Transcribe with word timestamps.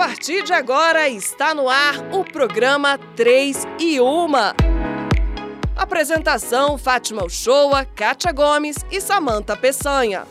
partir 0.00 0.42
de 0.44 0.54
agora 0.54 1.10
está 1.10 1.54
no 1.54 1.68
ar 1.68 1.94
o 2.10 2.24
programa 2.24 2.96
3 2.96 3.66
e 3.78 4.00
1. 4.00 4.28
Apresentação: 5.76 6.78
Fátima 6.78 7.22
Uchoa, 7.22 7.84
Kátia 7.84 8.32
Gomes 8.32 8.78
e 8.90 8.98
Samanta 8.98 9.54
Peçanha. 9.58 10.26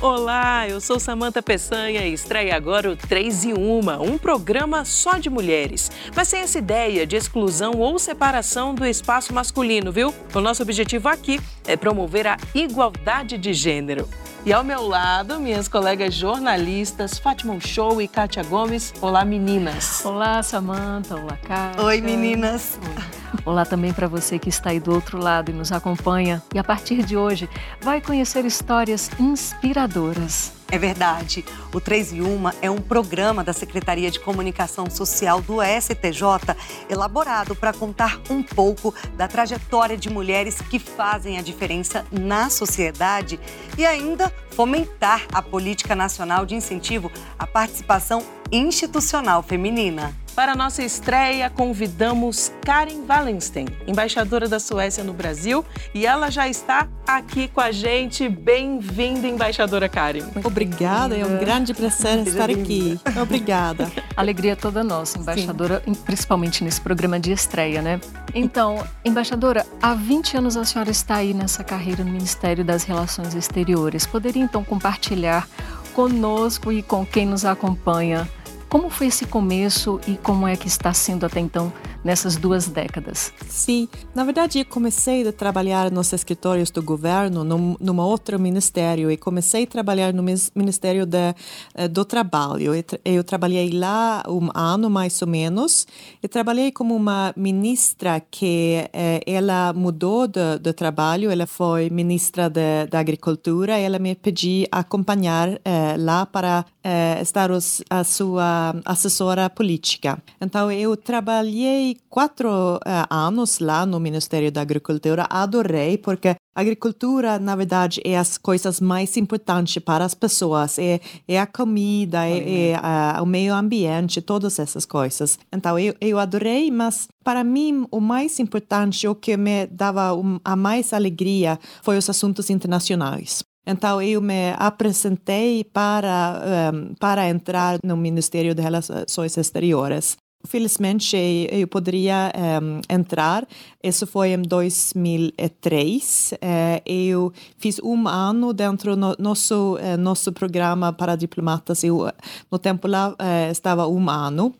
Olá, 0.00 0.66
eu 0.66 0.80
sou 0.80 0.98
Samanta 0.98 1.42
Peçanha 1.42 2.06
e 2.06 2.14
estreia 2.14 2.56
agora 2.56 2.90
o 2.90 2.96
3 2.96 3.44
e 3.44 3.52
1, 3.52 4.02
um 4.02 4.16
programa 4.16 4.84
só 4.86 5.18
de 5.18 5.28
mulheres, 5.28 5.90
mas 6.14 6.28
sem 6.28 6.40
essa 6.40 6.58
ideia 6.58 7.06
de 7.06 7.16
exclusão 7.16 7.72
ou 7.76 7.98
separação 7.98 8.74
do 8.74 8.86
espaço 8.86 9.34
masculino, 9.34 9.92
viu? 9.92 10.14
O 10.34 10.40
nosso 10.40 10.62
objetivo 10.62 11.08
aqui 11.08 11.40
é 11.66 11.76
promover 11.76 12.26
a 12.26 12.36
igualdade 12.54 13.36
de 13.36 13.52
gênero. 13.52 14.08
E 14.44 14.52
ao 14.52 14.62
meu 14.62 14.86
lado, 14.86 15.40
minhas 15.40 15.66
colegas 15.66 16.14
jornalistas 16.14 17.18
Fátima 17.18 17.58
Show 17.58 18.00
e 18.00 18.06
Kátia 18.06 18.44
Gomes. 18.44 18.94
Olá, 19.00 19.24
meninas. 19.24 20.04
Olá, 20.04 20.40
Samanta. 20.42 21.16
Olá, 21.16 21.36
Kátia. 21.36 21.82
Oi, 21.82 22.00
meninas. 22.00 22.78
Oi. 22.80 23.16
Olá 23.44 23.64
também 23.64 23.92
para 23.92 24.06
você 24.06 24.38
que 24.38 24.48
está 24.48 24.70
aí 24.70 24.80
do 24.80 24.94
outro 24.94 25.18
lado 25.18 25.50
e 25.50 25.54
nos 25.54 25.72
acompanha. 25.72 26.42
E 26.54 26.58
a 26.58 26.64
partir 26.64 27.02
de 27.02 27.16
hoje, 27.16 27.48
vai 27.80 28.00
conhecer 28.00 28.44
histórias 28.44 29.10
inspiradoras. 29.18 30.55
É 30.70 30.78
verdade. 30.78 31.44
O 31.72 31.80
3 31.80 32.14
e 32.14 32.20
1 32.20 32.50
é 32.60 32.70
um 32.70 32.78
programa 32.78 33.44
da 33.44 33.52
Secretaria 33.52 34.10
de 34.10 34.18
Comunicação 34.18 34.90
Social 34.90 35.40
do 35.40 35.58
STJ, 35.62 36.56
elaborado 36.90 37.54
para 37.54 37.72
contar 37.72 38.20
um 38.28 38.42
pouco 38.42 38.92
da 39.16 39.28
trajetória 39.28 39.96
de 39.96 40.10
mulheres 40.10 40.60
que 40.60 40.78
fazem 40.78 41.38
a 41.38 41.42
diferença 41.42 42.04
na 42.10 42.50
sociedade 42.50 43.38
e 43.78 43.86
ainda 43.86 44.32
fomentar 44.50 45.24
a 45.32 45.40
política 45.40 45.94
nacional 45.94 46.44
de 46.44 46.56
incentivo 46.56 47.12
à 47.38 47.46
participação 47.46 48.24
institucional 48.50 49.42
feminina. 49.42 50.25
Para 50.36 50.54
nossa 50.54 50.82
estreia, 50.82 51.48
convidamos 51.48 52.52
Karen 52.60 53.06
Wallenstein, 53.08 53.68
embaixadora 53.86 54.46
da 54.46 54.60
Suécia 54.60 55.02
no 55.02 55.14
Brasil, 55.14 55.64
e 55.94 56.04
ela 56.04 56.28
já 56.28 56.46
está 56.46 56.86
aqui 57.06 57.48
com 57.48 57.58
a 57.58 57.72
gente. 57.72 58.28
Bem-vinda, 58.28 59.26
embaixadora 59.26 59.88
Karen. 59.88 60.24
Muito 60.34 60.46
Obrigada, 60.46 61.16
é 61.16 61.24
um 61.24 61.38
grande 61.38 61.72
prazer 61.72 62.18
estar 62.26 62.50
aqui. 62.50 63.00
Obrigada. 63.18 63.90
Alegria 64.14 64.54
toda 64.54 64.84
nossa, 64.84 65.18
embaixadora, 65.18 65.82
Sim. 65.82 65.94
principalmente 65.94 66.62
nesse 66.62 66.82
programa 66.82 67.18
de 67.18 67.32
estreia, 67.32 67.80
né? 67.80 67.98
Então, 68.34 68.86
embaixadora, 69.02 69.64
há 69.80 69.94
20 69.94 70.36
anos 70.36 70.58
a 70.58 70.66
senhora 70.66 70.90
está 70.90 71.16
aí 71.16 71.32
nessa 71.32 71.64
carreira 71.64 72.04
no 72.04 72.10
Ministério 72.10 72.62
das 72.62 72.84
Relações 72.84 73.34
Exteriores. 73.34 74.04
Poderia 74.04 74.42
então 74.42 74.62
compartilhar 74.62 75.48
conosco 75.94 76.70
e 76.70 76.82
com 76.82 77.06
quem 77.06 77.24
nos 77.24 77.46
acompanha 77.46 78.28
como 78.68 78.90
foi 78.90 79.06
esse 79.06 79.24
começo 79.26 80.00
e 80.06 80.16
como 80.16 80.46
é 80.46 80.56
que 80.56 80.66
está 80.66 80.92
sendo 80.92 81.24
até 81.24 81.40
então 81.40 81.72
nessas 82.02 82.36
duas 82.36 82.66
décadas? 82.66 83.32
Sim, 83.48 83.88
na 84.14 84.24
verdade 84.24 84.58
eu 84.58 84.64
comecei 84.64 85.26
a 85.26 85.32
trabalhar 85.32 85.90
nos 85.90 86.12
escritórios 86.12 86.70
do 86.70 86.82
governo, 86.82 87.44
num, 87.44 87.76
num 87.80 88.00
outro 88.00 88.38
ministério, 88.38 89.10
e 89.10 89.16
comecei 89.16 89.64
a 89.64 89.66
trabalhar 89.66 90.12
no 90.12 90.22
Ministério 90.54 91.06
de, 91.06 91.34
eh, 91.74 91.88
do 91.88 92.04
Trabalho. 92.04 92.74
Eu, 92.74 92.84
eu 93.04 93.24
trabalhei 93.24 93.70
lá 93.70 94.22
um 94.28 94.48
ano 94.54 94.90
mais 94.90 95.20
ou 95.22 95.28
menos, 95.28 95.86
e 96.22 96.28
trabalhei 96.28 96.72
como 96.72 96.94
uma 96.94 97.32
ministra 97.36 98.20
que 98.20 98.88
eh, 98.92 99.20
ela 99.26 99.72
mudou 99.72 100.26
de, 100.26 100.58
de, 100.60 100.72
trabalho, 100.72 101.30
ela 101.30 101.46
foi 101.46 101.88
ministra 101.90 102.50
da 102.50 102.98
Agricultura, 102.98 103.78
ela 103.78 103.98
me 103.98 104.14
pediu 104.14 104.66
acompanhar 104.70 105.48
eh, 105.64 105.96
lá 105.98 106.24
para 106.26 106.64
eh, 106.82 107.18
estar 107.20 107.50
os, 107.50 107.82
a 107.90 108.04
sua 108.04 108.55
assessora 108.84 109.48
política. 109.50 110.22
Então, 110.40 110.70
eu 110.70 110.96
trabalhei 110.96 111.96
quatro 112.08 112.48
uh, 112.48 112.80
anos 113.10 113.58
lá 113.58 113.86
no 113.86 113.98
Ministério 114.00 114.50
da 114.50 114.60
Agricultura, 114.60 115.26
adorei, 115.28 115.98
porque 115.98 116.36
agricultura, 116.54 117.38
na 117.38 117.54
verdade, 117.54 118.00
é 118.04 118.16
as 118.16 118.38
coisas 118.38 118.80
mais 118.80 119.16
importantes 119.16 119.82
para 119.82 120.04
as 120.04 120.14
pessoas. 120.14 120.78
É, 120.78 121.00
é 121.28 121.38
a 121.38 121.46
comida, 121.46 122.26
é, 122.26 122.72
é 122.72 123.20
o 123.20 123.26
meio 123.26 123.54
ambiente, 123.54 124.22
todas 124.22 124.58
essas 124.58 124.86
coisas. 124.86 125.38
Então, 125.52 125.78
eu, 125.78 125.94
eu 126.00 126.18
adorei, 126.18 126.70
mas 126.70 127.08
para 127.24 127.42
mim, 127.42 127.86
o 127.90 128.00
mais 128.00 128.38
importante, 128.38 129.06
o 129.08 129.14
que 129.14 129.36
me 129.36 129.66
dava 129.66 130.12
a 130.44 130.56
mais 130.56 130.92
alegria, 130.92 131.58
foi 131.82 131.98
os 131.98 132.08
assuntos 132.08 132.50
internacionais. 132.50 133.44
Então, 133.66 134.00
eu 134.00 134.22
me 134.22 134.52
apresentei 134.56 135.64
para, 135.64 136.72
um, 136.72 136.94
para 136.94 137.28
entrar 137.28 137.78
no 137.84 137.96
Ministério 137.96 138.54
de 138.54 138.62
Relações 138.62 139.36
Exteriores. 139.36 140.16
Felizmente, 140.44 141.16
eu 141.50 141.66
poderia 141.66 142.32
um, 142.62 142.80
entrar. 142.88 143.46
Isso 143.86 144.06
foi 144.06 144.30
em 144.30 144.42
2003. 144.42 146.32
Uh, 146.32 146.36
eh, 146.40 146.82
eu 146.84 147.32
fiz 147.56 147.78
um 147.82 148.08
ano 148.08 148.52
dentro 148.52 148.96
do 148.96 149.14
nosso, 149.16 149.76
uh, 149.76 149.96
nosso 149.96 150.32
programa 150.32 150.92
para 150.92 151.14
diplomatas. 151.14 151.84
Eu, 151.84 152.10
no 152.50 152.58
tempo 152.58 152.88
lá, 152.88 153.10
uh, 153.10 153.50
estava 153.50 153.86
um 153.86 154.10
ano. 154.10 154.52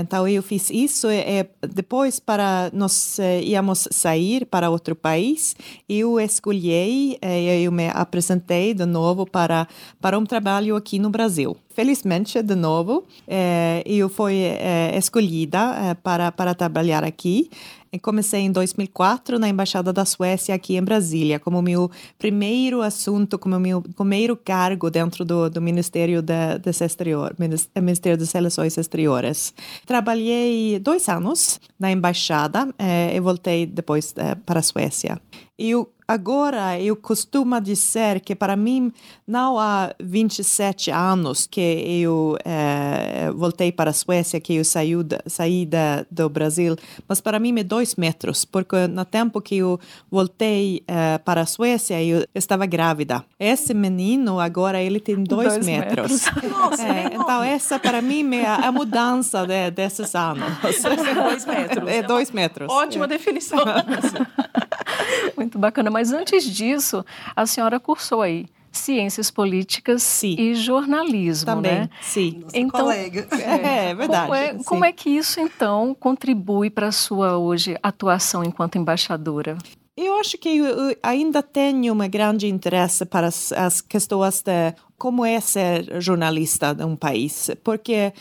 então, 0.00 0.26
eu 0.26 0.42
fiz 0.42 0.70
isso. 0.70 1.08
E, 1.10 1.46
depois, 1.68 2.20
para 2.20 2.70
nós 2.72 3.18
íamos 3.42 3.88
sair 3.90 4.46
para 4.46 4.70
outro 4.70 4.94
país, 4.94 5.56
eu 5.88 6.20
escolhi, 6.20 7.18
eu 7.60 7.72
me 7.72 7.88
apresentei 7.88 8.72
de 8.72 8.86
novo 8.86 9.26
para, 9.26 9.66
para 10.00 10.16
um 10.18 10.24
trabalho 10.24 10.76
aqui 10.76 10.98
no 10.98 11.10
Brasil. 11.10 11.56
Felizmente, 11.70 12.40
de 12.40 12.54
novo, 12.54 13.04
eu 13.84 14.08
fui 14.08 14.44
escolhida 15.04 15.90
eh, 15.90 15.94
para, 15.94 16.32
para 16.32 16.54
trabalhar 16.54 17.04
aqui. 17.04 17.50
Comecei 18.02 18.40
em 18.40 18.50
2004 18.50 19.38
na 19.38 19.48
Embaixada 19.48 19.92
da 19.92 20.04
Suécia 20.04 20.54
aqui 20.54 20.76
em 20.76 20.82
Brasília, 20.82 21.38
como 21.38 21.62
meu 21.62 21.90
primeiro 22.18 22.82
assunto, 22.82 23.38
como 23.38 23.58
meu 23.60 23.80
primeiro 23.80 24.36
cargo 24.36 24.90
dentro 24.90 25.24
do, 25.24 25.48
do 25.48 25.60
Ministério 25.60 26.20
da, 26.20 26.56
das 26.56 26.80
Exterior, 26.80 27.34
Ministério 27.76 28.18
das 28.18 28.32
Relações 28.32 28.76
Exteriores. 28.76 29.54
Trabalhei 29.86 30.78
dois 30.80 31.08
anos 31.08 31.60
na 31.78 31.92
Embaixada 31.92 32.68
eh, 32.78 33.16
e 33.16 33.20
voltei 33.20 33.64
depois 33.64 34.12
eh, 34.16 34.34
para 34.44 34.58
a 34.58 34.62
Suécia. 34.62 35.20
Eu 35.56 35.88
agora 36.06 36.80
eu 36.80 36.96
costumo 36.96 37.60
dizer 37.60 38.20
que 38.20 38.34
para 38.34 38.56
mim 38.56 38.92
não 39.26 39.58
há 39.58 39.94
27 40.00 40.90
anos 40.90 41.46
que 41.46 41.60
eu 42.02 42.36
eh, 42.44 43.30
voltei 43.34 43.72
para 43.72 43.90
a 43.90 43.92
Suécia, 43.92 44.40
que 44.40 44.54
eu 44.56 44.64
saí, 44.64 45.02
da, 45.02 45.20
saí 45.26 45.64
da, 45.64 46.04
do 46.10 46.28
Brasil, 46.28 46.76
mas 47.08 47.20
para 47.20 47.38
mim 47.38 47.58
é 47.58 47.64
dois 47.64 47.96
metros, 47.96 48.44
porque 48.44 48.86
no 48.86 49.04
tempo 49.04 49.40
que 49.40 49.56
eu 49.56 49.80
voltei 50.10 50.82
eh, 50.86 51.18
para 51.18 51.42
a 51.42 51.46
Suécia 51.46 52.02
eu 52.02 52.26
estava 52.34 52.66
grávida. 52.66 53.24
Esse 53.38 53.72
menino 53.72 54.38
agora 54.38 54.82
ele 54.82 55.00
tem 55.00 55.22
dois, 55.24 55.54
dois 55.54 55.66
metros. 55.66 56.24
metros. 56.24 56.50
Nossa, 56.50 56.86
é, 56.86 57.14
então 57.14 57.42
essa 57.42 57.78
para 57.78 58.02
mim 58.02 58.34
é 58.36 58.46
a 58.46 58.70
mudança 58.70 59.46
de, 59.46 59.70
desses 59.70 60.14
anos. 60.14 60.44
É 60.84 61.14
dois 61.14 61.46
metros. 61.46 61.88
É 61.88 62.02
dois 62.02 62.30
metros. 62.30 62.70
Ótima 62.70 63.04
é. 63.04 63.08
definição. 63.08 63.58
Muito 65.36 65.58
bacana. 65.58 65.90
Mas 65.94 66.12
antes 66.12 66.42
disso, 66.44 67.04
a 67.36 67.46
senhora 67.46 67.78
cursou 67.78 68.20
aí 68.20 68.46
ciências 68.72 69.30
políticas 69.30 70.02
sim. 70.02 70.34
e 70.36 70.52
jornalismo, 70.56 71.46
Também, 71.46 71.72
né? 71.82 71.90
sim. 72.02 72.40
Nossa 72.42 72.58
então, 72.58 72.80
colega. 72.80 73.28
É, 73.30 73.90
é 73.90 73.94
verdade. 73.94 74.26
Como 74.26 74.34
é, 74.34 74.64
como 74.64 74.84
é 74.84 74.90
que 74.90 75.08
isso, 75.08 75.38
então, 75.38 75.94
contribui 75.94 76.70
para 76.70 76.88
a 76.88 76.92
sua, 76.92 77.38
hoje, 77.38 77.76
atuação 77.80 78.42
enquanto 78.42 78.76
embaixadora? 78.76 79.56
Eu 79.96 80.18
acho 80.18 80.36
que 80.36 80.48
eu 80.48 80.96
ainda 81.00 81.40
tenho 81.40 81.94
um 81.94 82.08
grande 82.08 82.48
interesse 82.48 83.06
para 83.06 83.28
as, 83.28 83.52
as 83.52 83.80
questões 83.80 84.42
de 84.42 84.74
como 84.98 85.24
é 85.24 85.38
ser 85.38 86.00
jornalista 86.00 86.74
de 86.74 86.82
um 86.82 86.96
país, 86.96 87.52
porque 87.62 88.12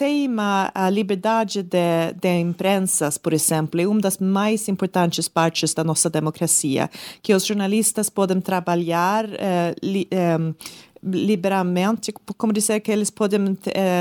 tema 0.00 0.72
a 0.74 0.88
liberdade 0.88 1.62
de, 1.62 2.14
de 2.18 2.40
imprensa, 2.40 3.10
por 3.22 3.34
exemplo, 3.34 3.78
é 3.78 3.86
uma 3.86 4.00
das 4.00 4.16
mais 4.16 4.66
importantes 4.66 5.28
partes 5.28 5.74
da 5.74 5.84
nossa 5.84 6.08
democracia, 6.08 6.88
que 7.22 7.34
os 7.34 7.44
jornalistas 7.44 8.08
podem 8.08 8.40
trabalhar 8.40 9.26
uh, 9.26 9.76
li, 9.82 10.08
um, 10.10 10.54
liberamente, 11.02 12.12
como 12.36 12.52
dizer 12.52 12.80
que 12.80 12.92
eles 12.92 13.08
podem 13.08 13.40
uh, 13.40 13.56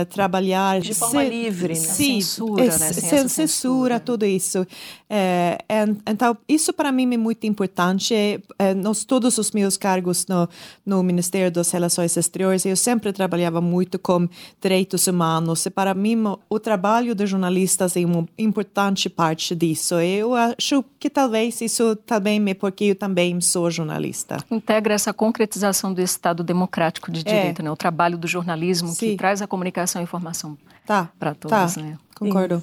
trabalhar 0.09 0.81
de 0.81 0.93
forma 0.93 1.23
se, 1.23 1.29
livre, 1.29 1.69
né? 1.69 1.75
Sim, 1.75 2.21
censura, 2.21 2.63
né? 2.63 2.69
Sem, 2.69 2.93
sem 2.93 3.01
censura, 3.01 3.29
censura, 3.29 3.99
tudo 3.99 4.25
isso. 4.25 4.67
É, 5.09 5.57
então, 6.05 6.37
isso 6.47 6.73
para 6.73 6.91
mim 6.91 7.13
é 7.13 7.17
muito 7.17 7.47
importante. 7.47 8.13
É, 8.57 8.73
nos 8.73 9.05
todos 9.05 9.37
os 9.37 9.51
meus 9.51 9.77
cargos 9.77 10.27
no, 10.27 10.49
no 10.85 11.01
Ministério 11.01 11.49
das 11.49 11.71
Relações 11.71 12.17
Exteriores, 12.17 12.65
eu 12.65 12.75
sempre 12.75 13.13
trabalhava 13.13 13.61
muito 13.61 13.97
com 13.97 14.27
direitos 14.61 15.07
humanos. 15.07 15.65
E 15.65 15.69
para 15.69 15.93
mim, 15.93 16.17
o 16.49 16.59
trabalho 16.59 17.15
de 17.15 17.25
jornalistas 17.25 17.95
é 17.95 18.05
uma 18.05 18.27
importante 18.37 19.09
parte 19.09 19.55
disso. 19.55 19.95
Eu 19.95 20.35
acho 20.35 20.83
que 20.99 21.09
talvez 21.09 21.61
isso 21.61 21.95
também 21.95 22.43
é 22.49 22.53
porque 22.53 22.85
eu 22.85 22.95
também 22.95 23.39
sou 23.39 23.71
jornalista. 23.71 24.37
Integra 24.51 24.93
essa 24.93 25.13
concretização 25.13 25.93
do 25.93 26.01
Estado 26.01 26.43
democrático 26.43 26.88
democrático 26.89 27.12
de 27.12 27.21
é. 27.21 27.24
direito, 27.24 27.62
é. 27.62 27.63
né? 27.63 27.71
O 27.71 27.75
trabalho 27.75 28.18
do 28.18 28.27
jornalismo 28.27 28.89
Sim. 28.89 29.12
que 29.12 29.18
traz 29.18 29.41
a 29.41 29.47
comunicação 29.47 30.01
e 30.01 30.03
informação 30.03 30.57
tá. 30.86 31.09
para 31.18 31.33
todos, 31.33 31.75
tá. 31.75 31.81
né? 31.81 31.97
Concordo. 32.15 32.62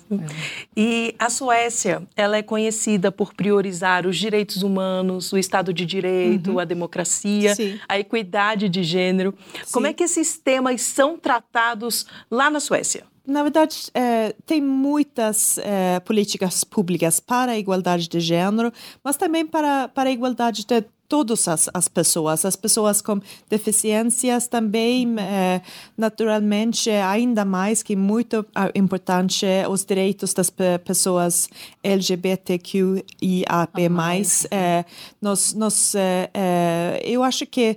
E 0.76 1.14
a 1.18 1.30
Suécia, 1.30 2.02
ela 2.14 2.36
é 2.36 2.42
conhecida 2.42 3.10
por 3.10 3.32
priorizar 3.32 4.06
os 4.06 4.18
direitos 4.18 4.62
humanos, 4.62 5.32
o 5.32 5.38
Estado 5.38 5.72
de 5.72 5.86
Direito, 5.86 6.52
uhum. 6.52 6.58
a 6.58 6.64
democracia, 6.66 7.54
Sim. 7.54 7.78
a 7.88 7.98
equidade 7.98 8.68
de 8.68 8.82
gênero. 8.82 9.34
Sim. 9.64 9.72
Como 9.72 9.86
é 9.86 9.94
que 9.94 10.04
esses 10.04 10.36
temas 10.36 10.82
são 10.82 11.18
tratados 11.18 12.06
lá 12.30 12.50
na 12.50 12.60
Suécia? 12.60 13.04
Na 13.26 13.42
verdade, 13.42 13.90
é, 13.92 14.34
tem 14.44 14.60
muitas 14.60 15.58
é, 15.58 15.98
políticas 16.00 16.62
públicas 16.62 17.18
para 17.18 17.52
a 17.52 17.58
igualdade 17.58 18.08
de 18.08 18.20
gênero, 18.20 18.70
mas 19.02 19.16
também 19.16 19.44
para, 19.44 19.88
para 19.88 20.10
a 20.10 20.12
igualdade 20.12 20.64
de 20.64 20.84
todas 21.08 21.48
as, 21.48 21.68
as 21.72 21.88
pessoas, 21.88 22.44
as 22.44 22.56
pessoas 22.56 23.00
com 23.00 23.20
deficiências 23.48 24.46
também, 24.46 25.14
é, 25.18 25.60
naturalmente, 25.96 26.90
ainda 26.90 27.44
mais 27.44 27.82
que 27.82 27.96
muito 27.96 28.44
importante 28.74 29.46
os 29.68 29.84
direitos 29.84 30.32
das 30.34 30.50
pessoas 30.84 31.48
LGBTQIAP+. 31.82 33.06
Ah, 34.50 34.84
nós, 35.20 35.54
nós, 35.54 35.94
eu 37.04 37.22
acho 37.22 37.46
que 37.46 37.76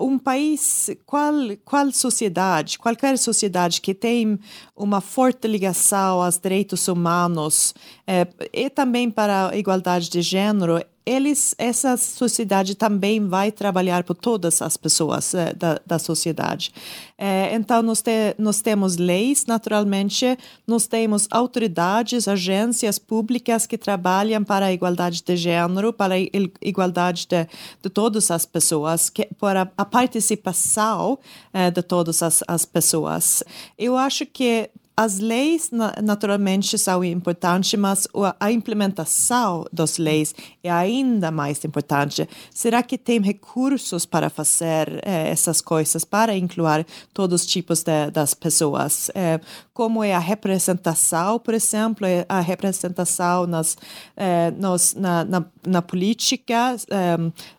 um 0.00 0.18
país, 0.18 0.90
qual, 1.04 1.34
qual 1.64 1.92
sociedade, 1.92 2.78
qualquer 2.78 3.18
sociedade 3.18 3.80
que 3.80 3.92
tem 3.92 4.38
uma 4.74 5.00
forte 5.00 5.46
ligação 5.46 6.22
aos 6.22 6.38
direitos 6.38 6.88
humanos 6.88 7.74
é, 8.06 8.26
e 8.52 8.70
também 8.70 9.10
para 9.10 9.50
a 9.50 9.56
igualdade 9.56 10.08
de 10.08 10.22
gênero, 10.22 10.82
eles, 11.10 11.56
essa 11.58 11.96
sociedade 11.96 12.76
também 12.76 13.26
vai 13.26 13.50
trabalhar 13.50 14.04
por 14.04 14.14
todas 14.14 14.62
as 14.62 14.76
pessoas 14.76 15.34
é, 15.34 15.52
da, 15.52 15.80
da 15.84 15.98
sociedade. 15.98 16.72
É, 17.18 17.52
então, 17.52 17.82
nós, 17.82 18.00
te, 18.00 18.36
nós 18.38 18.62
temos 18.62 18.96
leis, 18.96 19.44
naturalmente, 19.44 20.38
nós 20.64 20.86
temos 20.86 21.26
autoridades, 21.28 22.28
agências 22.28 22.96
públicas 22.96 23.66
que 23.66 23.76
trabalham 23.76 24.44
para 24.44 24.66
a 24.66 24.72
igualdade 24.72 25.20
de 25.20 25.36
gênero, 25.36 25.92
para 25.92 26.14
a 26.14 26.18
igualdade 26.62 27.26
de, 27.26 27.44
de 27.82 27.90
todas 27.90 28.30
as 28.30 28.46
pessoas, 28.46 29.10
que, 29.10 29.26
para 29.40 29.70
a 29.76 29.84
participação 29.84 31.18
é, 31.52 31.72
de 31.72 31.82
todas 31.82 32.22
as, 32.22 32.44
as 32.46 32.64
pessoas. 32.64 33.42
Eu 33.76 33.96
acho 33.96 34.24
que 34.24 34.70
as 35.02 35.18
leis, 35.18 35.70
naturalmente, 36.02 36.76
são 36.76 37.02
importantes, 37.02 37.72
mas 37.80 38.06
a 38.38 38.52
implementação 38.52 39.64
das 39.72 39.96
leis 39.96 40.34
é 40.62 40.70
ainda 40.70 41.30
mais 41.30 41.64
importante. 41.64 42.28
Será 42.50 42.82
que 42.82 42.98
tem 42.98 43.18
recursos 43.18 44.04
para 44.04 44.28
fazer 44.28 45.00
eh, 45.02 45.30
essas 45.30 45.62
coisas, 45.62 46.04
para 46.04 46.36
incluir 46.36 46.86
todos 47.14 47.40
os 47.40 47.46
tipos 47.46 47.82
de, 47.82 48.10
das 48.10 48.34
pessoas? 48.34 49.10
Eh, 49.14 49.40
como 49.72 50.04
é 50.04 50.12
a 50.12 50.18
representação, 50.18 51.38
por 51.38 51.54
exemplo, 51.54 52.06
é 52.06 52.26
a 52.28 52.40
representação 52.40 53.46
nas, 53.46 53.78
eh, 54.14 54.50
nos, 54.50 54.92
na, 54.92 55.24
na, 55.24 55.44
na, 55.66 55.80
política, 55.80 56.76
eh, 56.90 57.16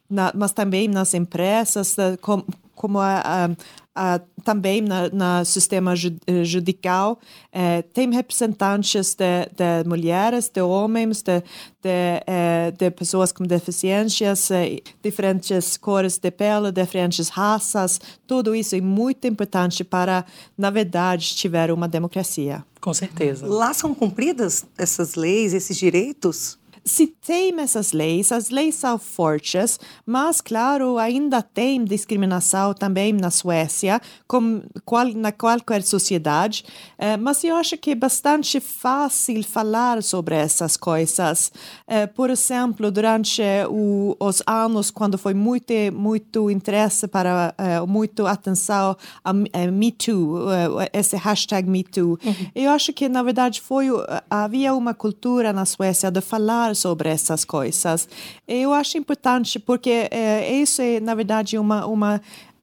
na, 0.08 0.32
mas 0.36 0.52
também 0.52 0.88
nas 0.88 1.16
empresas, 1.16 1.98
eh, 1.98 2.18
como, 2.18 2.46
como 2.76 3.00
a, 3.00 3.20
a 3.26 3.50
Uh, 3.94 4.24
também 4.46 4.82
no 4.82 5.44
sistema 5.44 5.94
eh, 5.94 6.44
judicial 6.46 7.20
uh, 7.54 7.84
tem 7.94 8.10
representantes 8.10 9.14
de, 9.16 9.46
de, 9.54 9.88
mulheres, 9.88 10.48
de 10.48 10.62
homens, 10.62 11.22
de, 11.22 11.42
de, 11.42 12.22
uh, 12.24 12.72
de 12.78 12.90
pessoas 12.90 13.34
com 13.34 13.44
deficiências, 13.44 14.48
diferentes 15.04 15.76
cores 15.76 16.18
de 16.18 16.32
pele, 16.32 16.72
diferentes 16.72 17.28
raças. 17.28 18.00
Tudo 18.26 18.56
isso 18.56 18.78
é 18.78 18.82
muito 18.82 19.28
importante 19.28 19.84
para, 19.84 20.26
na 20.58 20.70
verdade, 20.70 21.36
tiver 21.36 21.70
uma 21.70 21.88
democracia. 21.88 22.64
Com 22.80 22.94
certeza. 22.94 23.46
Lá 23.46 23.74
são 23.74 23.94
cumpridas 23.94 24.66
essas 24.78 25.16
leis, 25.16 25.54
esses 25.54 25.76
direitos? 25.76 26.58
Se 26.84 27.08
tem 27.08 27.60
essas 27.60 27.92
leis, 27.92 28.32
as 28.32 28.50
leis 28.50 28.76
são 28.76 28.98
fortes, 28.98 29.80
mas, 30.06 30.42
claro, 30.42 30.98
ainda 30.98 31.42
tem 31.42 31.84
discriminação 31.84 32.74
também 32.74 33.14
na 33.14 33.30
Suécia, 33.30 34.02
como 34.28 34.64
qual, 34.84 35.06
na 35.14 35.32
qualquer 35.32 35.84
sociedade, 35.84 36.66
eh, 36.98 37.18
mas 37.18 37.44
eu 37.44 37.56
acho 37.56 37.78
que 37.78 37.92
é 37.92 37.96
bastante 37.96 38.60
fácil 38.60 39.44
falar 39.44 40.02
sobre 40.02 40.36
essas 40.36 40.76
coisas. 40.76 41.52
Eh, 41.88 42.08
por 42.08 42.30
exemplo, 42.30 42.90
durante 42.90 43.42
o, 43.70 44.16
os 44.20 44.42
anos, 44.48 44.90
quando 44.90 45.18
foi 45.18 45.34
muito, 45.34 45.74
muito 45.94 46.50
interesse 46.50 47.08
para, 47.08 47.54
eh, 47.58 47.82
muito 47.82 48.26
atenção 48.26 48.98
a, 49.24 49.30
a 49.30 49.72
Me 49.72 49.92
Too, 49.92 50.46
esse 50.92 51.16
hashtag 51.16 51.70
Me 51.70 51.84
Too, 51.84 52.20
uhum. 52.24 52.34
eu 52.56 52.72
acho 52.72 52.92
que, 52.92 53.08
na 53.08 53.22
verdade, 53.22 53.62
foi, 53.62 53.88
havia 54.30 54.74
uma 54.74 54.94
cultura 54.94 55.54
na 55.54 55.66
Suécia 55.66 56.10
de 56.10 56.22
falar 56.22 56.71
sobre 56.74 57.10
essas 57.10 57.46
coisas. 57.46 58.08
Eu 58.48 58.74
acho 58.74 58.98
importante 58.98 59.60
porque 59.60 60.08
é, 60.12 60.52
isso 60.54 60.82
é, 60.82 61.00
na 61.00 61.16
verdade, 61.16 61.58
uma, 61.58 61.86
uma, 61.86 62.22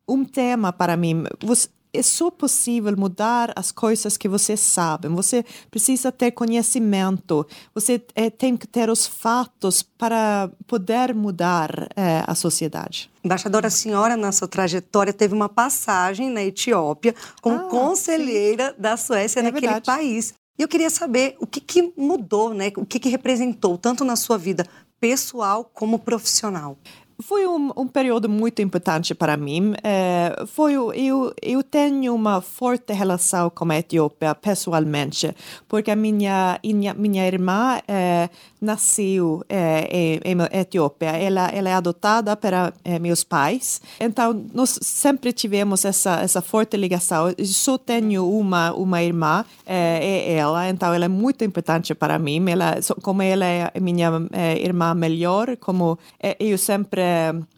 um 0.08 0.24
tema 0.24 0.72
para 0.72 0.96
mim. 0.96 1.24
Você, 1.42 1.68
é 1.92 2.02
só 2.02 2.30
possível 2.30 2.94
mudar 2.96 3.52
as 3.56 3.72
coisas 3.72 4.16
que 4.16 4.28
você 4.28 4.56
sabe. 4.56 5.08
Você 5.08 5.44
precisa 5.70 6.12
ter 6.12 6.30
conhecimento. 6.32 7.46
Você 7.74 8.02
é, 8.14 8.30
tem 8.30 8.56
que 8.56 8.66
ter 8.66 8.90
os 8.90 9.06
fatos 9.06 9.82
para 9.82 10.50
poder 10.66 11.14
mudar 11.14 11.88
é, 11.96 12.22
a 12.26 12.34
sociedade. 12.34 13.10
Embaixadora, 13.24 13.68
a 13.68 13.70
senhora, 13.70 14.16
na 14.16 14.32
sua 14.32 14.48
trajetória, 14.48 15.12
teve 15.12 15.34
uma 15.34 15.48
passagem 15.48 16.30
na 16.30 16.42
Etiópia 16.42 17.14
como 17.40 17.56
ah, 17.56 17.68
conselheira 17.68 18.70
sim. 18.70 18.82
da 18.82 18.96
Suécia 18.96 19.40
é 19.40 19.42
naquele 19.42 19.66
verdade. 19.66 19.86
país. 19.86 20.34
E 20.58 20.62
eu 20.62 20.68
queria 20.68 20.90
saber 20.90 21.36
o 21.38 21.46
que, 21.46 21.60
que 21.60 21.92
mudou, 21.96 22.52
né? 22.52 22.72
o 22.76 22.84
que, 22.84 22.98
que 22.98 23.08
representou, 23.08 23.78
tanto 23.78 24.04
na 24.04 24.16
sua 24.16 24.36
vida 24.36 24.66
pessoal 25.00 25.70
como 25.72 25.98
profissional 25.98 26.76
foi 27.20 27.46
um, 27.46 27.72
um, 27.76 27.86
período 27.86 28.28
muito 28.28 28.62
importante 28.62 29.14
para 29.14 29.36
mim. 29.36 29.74
É, 29.82 30.44
foi, 30.46 30.74
eu, 30.74 31.34
eu 31.42 31.62
tenho 31.64 32.14
uma 32.14 32.40
forte 32.40 32.92
relação 32.92 33.50
com 33.50 33.70
a 33.70 33.78
Etiópia 33.78 34.34
pessoalmente, 34.34 35.34
porque 35.66 35.90
a 35.90 35.96
minha, 35.96 36.60
minha 36.96 37.26
irmã 37.26 37.80
é, 37.88 38.30
nasceu 38.60 39.44
é, 39.48 39.88
em, 39.90 40.20
em, 40.24 40.58
Etiópia. 40.60 41.10
Ela, 41.10 41.48
ela 41.48 41.68
é 41.68 41.74
adotada 41.74 42.36
para 42.36 42.72
é, 42.84 42.98
meus 42.98 43.22
pais. 43.24 43.80
Então, 44.00 44.44
nós 44.52 44.78
sempre 44.82 45.32
tivemos 45.32 45.84
essa, 45.84 46.20
essa 46.20 46.40
forte 46.40 46.76
ligação. 46.76 47.32
Eu 47.36 47.46
só 47.46 47.78
tenho 47.78 48.28
uma, 48.28 48.72
uma 48.72 49.02
irmã, 49.02 49.44
é, 49.66 49.98
é 50.02 50.32
ela, 50.34 50.68
então 50.68 50.92
ela 50.92 51.04
é 51.04 51.08
muito 51.08 51.44
importante 51.44 51.94
para 51.94 52.18
mim. 52.18 52.44
Ela, 52.50 52.78
como 53.02 53.22
ela 53.22 53.44
é 53.44 53.80
minha 53.80 54.10
é, 54.32 54.58
irmã 54.60 54.94
melhor, 54.94 55.56
como 55.56 55.98
eu 56.38 56.58
sempre 56.58 57.02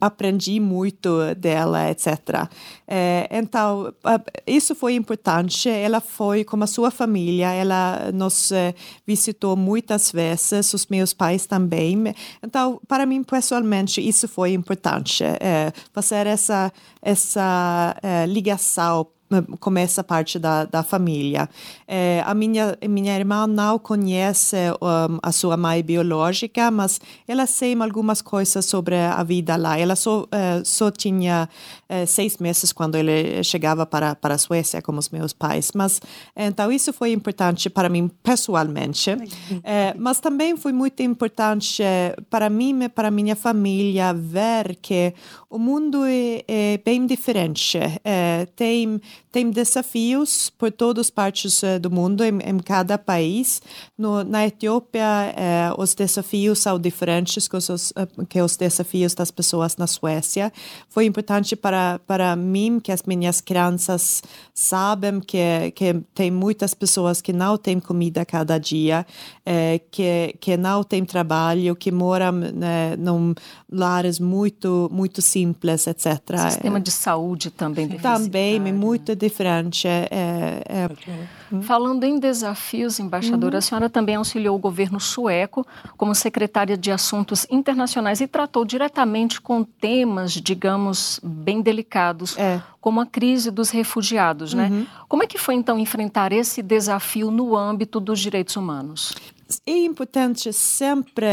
aprendi 0.01 0.61
muito 0.61 1.35
dela, 1.37 1.91
etc. 1.91 2.49
É, 2.87 3.29
então, 3.31 3.93
isso 4.47 4.75
foi 4.75 4.95
importante. 4.95 5.69
Ela 5.69 6.01
foi 6.01 6.45
com 6.45 6.63
a 6.63 6.67
sua 6.67 6.91
família, 6.91 7.53
ela 7.53 8.11
nos 8.13 8.51
é, 8.53 8.75
visitou 9.07 9.57
muitas 9.57 10.11
vezes, 10.11 10.75
os 10.75 10.85
meus 10.91 11.15
pais 11.15 11.47
também. 11.47 12.15
Então, 12.43 12.81
para 12.89 13.07
mim, 13.07 13.23
pessoalmente, 13.23 14.07
isso 14.07 14.27
foi 14.27 14.53
importante, 14.53 15.23
é, 15.25 15.73
fazer 15.93 16.27
essa, 16.27 16.73
essa 17.01 17.97
é, 18.03 18.27
ligação 18.27 19.07
como 19.61 19.79
essa 19.79 20.03
parte 20.03 20.39
da, 20.39 20.65
da 20.65 20.83
família. 20.83 21.49
É, 21.87 22.23
a 22.27 22.35
minha, 22.35 22.77
minha 22.89 23.17
irmã 23.17 23.47
não 23.47 23.79
conhece 23.79 24.57
um, 24.81 25.19
a 25.23 25.33
sua 25.33 25.57
mãe 25.57 25.83
biológica, 25.83 26.71
mas 26.71 27.01
ela 27.27 27.47
sabe 27.47 27.83
algumas 27.83 28.21
coisas 28.21 28.65
sobre 28.65 28.97
a 28.97 29.23
vida 29.23 29.57
lá. 29.57 29.79
Ela 29.79 29.95
só, 29.95 30.23
uh, 30.23 30.27
só 30.65 30.91
tinha 30.91 31.49
uh, 31.89 32.07
seis 32.07 32.39
meses 32.39 32.73
quando 32.73 32.97
ele 32.97 33.43
chegava 33.45 33.87
para, 33.87 34.15
para 34.15 34.35
a 34.35 34.39
Suécia 34.39 34.83
com 34.83 34.97
os 34.97 35.09
meus 35.11 35.33
pais. 35.33 35.71
Mas, 35.75 36.01
então, 36.37 36.73
isso 36.73 36.93
foi 36.93 37.13
importante 37.13 37.71
para 37.71 37.89
mim 37.89 38.11
pessoalmente. 38.23 39.11
É, 39.63 39.95
mas 39.99 40.21
também 40.21 40.57
foi 40.57 40.73
muito 40.73 41.03
importante 41.03 41.83
para 42.29 42.51
mim 42.51 42.85
e 42.85 42.89
para 42.89 43.11
minha 43.11 43.37
família 43.37 44.13
ver 44.13 44.77
que 44.81 45.15
o 45.49 45.59
mundo 45.59 46.05
é, 46.05 46.45
é 46.47 46.81
bem 46.85 47.07
diferente. 47.07 47.79
É, 48.05 48.47
tem 48.57 49.01
tem 49.33 49.51
desafios 49.51 50.51
por 50.51 50.73
todas 50.73 51.07
as 51.07 51.11
partes 51.11 51.63
do 51.81 51.91
mundo, 51.91 52.25
em, 52.25 52.39
em 52.45 52.59
cada 52.59 52.99
país. 52.99 53.63
No, 53.97 54.25
na 54.25 54.47
Etiópia, 54.47 55.35
eh, 55.37 55.71
os 55.79 55.95
desafios 55.95 56.59
são 56.59 56.79
diferentes 56.79 57.47
que 57.47 57.57
os, 57.57 57.93
que 58.29 58.41
os 58.41 58.57
desafios 58.57 59.15
das 59.15 59.31
pessoas 59.31 59.77
na 59.77 59.87
Suécia. 59.87 60.53
Foi 60.89 61.05
importante 61.05 61.55
para, 61.55 62.01
para 62.07 62.35
mim 62.35 62.81
que 62.81 62.91
as 62.91 63.03
minhas 63.05 63.41
crianças 63.41 64.23
sabem 64.55 65.21
que, 65.21 65.71
que 65.75 65.95
tem 66.15 66.31
muitas 66.31 66.75
pessoas 66.75 67.23
que 67.23 67.33
não 67.33 67.57
têm 67.57 67.79
comida 67.79 68.25
cada 68.25 68.59
dia, 68.59 69.07
eh, 69.47 69.81
que, 69.91 70.35
que 70.41 70.57
não 70.57 70.83
têm 70.83 71.05
trabalho, 71.05 71.77
que 71.77 71.93
moram 71.93 72.33
né, 72.33 72.97
num 72.97 73.35
lares 73.71 74.19
muito, 74.19 74.89
muito 74.93 75.23
simples, 75.23 75.87
etc. 75.87 76.21
O 76.35 76.51
sistema 76.51 76.81
de 76.81 76.91
saúde 76.91 77.51
também 77.51 77.89
Também, 77.89 78.57
é 78.57 78.59
muito 79.11 79.17
diferente. 79.17 79.87
É, 79.87 80.09
é, 80.11 80.89
é. 81.09 81.63
Falando 81.63 82.05
em 82.05 82.19
desafios, 82.19 82.99
embaixadora, 82.99 83.55
uhum. 83.55 83.59
a 83.59 83.61
senhora 83.61 83.91
também 83.91 84.17
auxiliou 84.17 84.57
o 84.57 84.59
governo 84.59 85.01
sueco 85.01 85.67
como 85.97 86.15
secretária 86.15 86.77
de 86.77 86.91
Assuntos 86.91 87.47
Internacionais 87.51 88.21
e 88.21 88.27
tratou 88.27 88.65
diretamente 88.65 89.41
com 89.41 89.63
temas, 89.65 90.33
digamos, 90.33 91.21
bem 91.23 91.61
delicados, 91.61 92.37
é. 92.39 92.63
como 92.81 93.01
a 93.01 93.07
crise 93.07 93.51
dos 93.51 93.71
refugiados, 93.71 94.55
né? 94.55 94.69
Uhum. 94.71 94.87
Como 95.09 95.23
é 95.23 95.27
que 95.27 95.39
foi, 95.39 95.55
então, 95.55 95.79
enfrentar 95.79 96.33
esse 96.33 96.63
desafio 96.63 97.31
no 97.31 97.57
âmbito 97.57 98.01
dos 98.01 98.21
direitos 98.21 98.57
humanos? 98.57 99.15
É 99.67 99.79
importante 99.85 100.53
sempre 100.53 101.27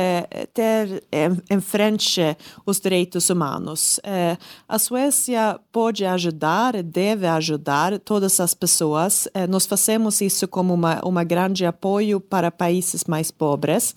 ter 0.54 1.04
em 1.50 1.62
frente 1.62 2.22
os 2.66 2.80
direitos 2.80 3.30
humanos. 3.30 4.00
Eh, 4.04 4.38
a 4.68 4.80
Suécia 4.80 5.60
pode 5.72 6.06
ajudar, 6.06 6.82
deve 6.84 7.28
ajudar 7.28 8.00
todas 8.00 8.40
as 8.40 8.54
pessoas. 8.54 9.28
Eh, 9.34 9.48
nós 9.48 9.66
fazemos 9.66 10.22
isso 10.22 10.48
como 10.48 10.74
uma, 10.74 11.02
uma 11.04 11.24
grande 11.24 11.66
apoio 11.66 12.20
para 12.20 12.52
países 12.52 13.04
mais 13.06 13.32
pobres. 13.32 13.96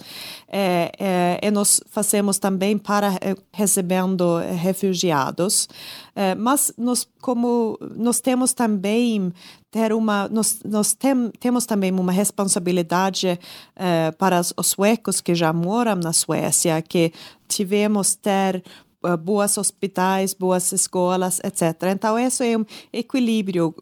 Eh, 0.48 1.38
e 1.42 1.50
nós 1.50 1.80
fazemos 1.90 2.38
também 2.38 2.76
para 2.76 3.18
recebendo 3.52 4.38
refugiados. 4.38 5.68
Mas 6.38 6.72
nós, 6.76 7.08
como 7.20 7.78
nós 7.96 8.20
temos 8.20 8.52
também 8.52 9.32
ter 9.70 9.92
uma 9.92 10.28
nós, 10.28 10.60
nós 10.64 10.94
tem, 10.94 11.30
temos 11.38 11.64
também 11.66 11.92
uma 11.92 12.12
responsabilidade 12.12 13.38
uh, 13.76 14.16
para 14.16 14.40
os 14.40 14.66
suecos 14.66 15.20
que 15.20 15.34
já 15.34 15.52
moram 15.52 15.96
na 15.96 16.12
Suécia 16.12 16.80
que 16.82 17.12
tivemos 17.48 18.14
ter 18.14 18.62
boas 19.20 19.56
hospitais, 19.56 20.34
boas 20.34 20.72
escolas, 20.72 21.40
etc. 21.44 21.90
Então, 21.92 22.18
isso 22.18 22.42
é 22.42 22.56
um 22.56 22.64
equilíbrio. 22.92 23.72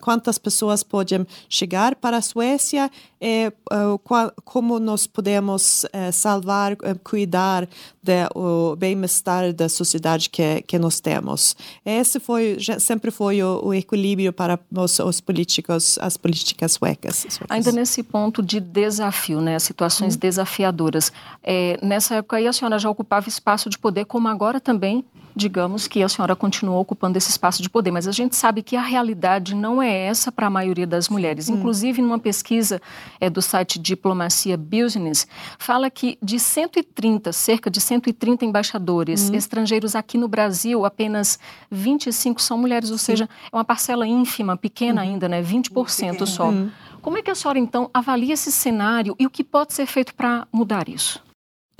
Quantas 0.00 0.38
pessoas 0.38 0.82
podem 0.82 1.26
chegar 1.48 1.94
para 1.96 2.18
a 2.18 2.22
Suécia 2.22 2.90
e 3.20 3.52
uh, 3.70 4.00
como 4.44 4.78
nós 4.78 5.06
podemos 5.06 5.84
uh, 5.84 6.12
salvar, 6.12 6.76
cuidar 7.04 7.68
do 8.02 8.76
bem-estar 8.76 9.52
da 9.52 9.68
sociedade 9.68 10.30
que, 10.30 10.62
que 10.62 10.78
nós 10.78 11.00
temos. 11.00 11.54
Esse 11.84 12.18
foi 12.18 12.56
sempre 12.78 13.10
foi 13.10 13.42
o, 13.42 13.60
o 13.66 13.74
equilíbrio 13.74 14.32
para 14.32 14.58
os, 14.74 14.98
os, 14.98 15.20
políticos, 15.20 15.98
as 16.00 16.16
políticas 16.16 16.72
suecas. 16.72 17.26
Ainda 17.48 17.72
nesse 17.72 18.02
ponto 18.02 18.42
de 18.42 18.58
desafio, 18.58 19.40
né, 19.40 19.58
situações 19.58 20.16
hum. 20.16 20.18
desafiadoras. 20.18 21.12
É, 21.42 21.78
nessa 21.82 22.16
época 22.16 22.36
aí 22.36 22.46
a 22.46 22.52
senhora 22.52 22.78
já 22.78 22.88
ocupava 22.88 23.28
espaço 23.28 23.68
de 23.68 23.78
poder, 23.78 24.06
como 24.06 24.28
agora 24.28 24.59
também 24.60 25.04
digamos 25.34 25.86
que 25.86 26.02
a 26.02 26.08
senhora 26.08 26.34
continuou 26.34 26.80
ocupando 26.80 27.16
esse 27.16 27.30
espaço 27.30 27.62
de 27.62 27.70
poder, 27.70 27.90
mas 27.90 28.06
a 28.06 28.12
gente 28.12 28.36
sabe 28.36 28.62
que 28.62 28.76
a 28.76 28.82
realidade 28.82 29.54
não 29.54 29.82
é 29.82 30.06
essa 30.06 30.30
para 30.30 30.46
a 30.46 30.50
maioria 30.50 30.86
das 30.86 31.08
mulheres. 31.08 31.48
Hum. 31.48 31.54
Inclusive, 31.54 32.02
numa 32.02 32.18
pesquisa 32.18 32.80
é, 33.20 33.30
do 33.30 33.40
site 33.40 33.78
Diplomacia 33.78 34.56
Business, 34.56 35.26
fala 35.58 35.90
que 35.90 36.18
de 36.22 36.38
130, 36.38 37.32
cerca 37.32 37.70
de 37.70 37.80
130 37.80 38.44
embaixadores 38.44 39.30
hum. 39.30 39.34
estrangeiros 39.34 39.94
aqui 39.94 40.18
no 40.18 40.28
Brasil, 40.28 40.84
apenas 40.84 41.38
25 41.70 42.40
são 42.40 42.58
mulheres, 42.58 42.90
ou 42.90 42.98
Sim. 42.98 43.04
seja, 43.04 43.28
é 43.52 43.56
uma 43.56 43.64
parcela 43.64 44.06
ínfima, 44.06 44.56
pequena 44.56 45.00
hum. 45.00 45.04
ainda, 45.04 45.28
né? 45.28 45.42
20% 45.42 46.26
só. 46.26 46.48
Uhum. 46.48 46.70
Como 47.00 47.16
é 47.16 47.22
que 47.22 47.30
a 47.30 47.34
senhora, 47.34 47.58
então, 47.58 47.88
avalia 47.94 48.34
esse 48.34 48.52
cenário 48.52 49.16
e 49.18 49.26
o 49.26 49.30
que 49.30 49.42
pode 49.42 49.72
ser 49.72 49.86
feito 49.86 50.14
para 50.14 50.46
mudar 50.52 50.86
isso? 50.86 51.29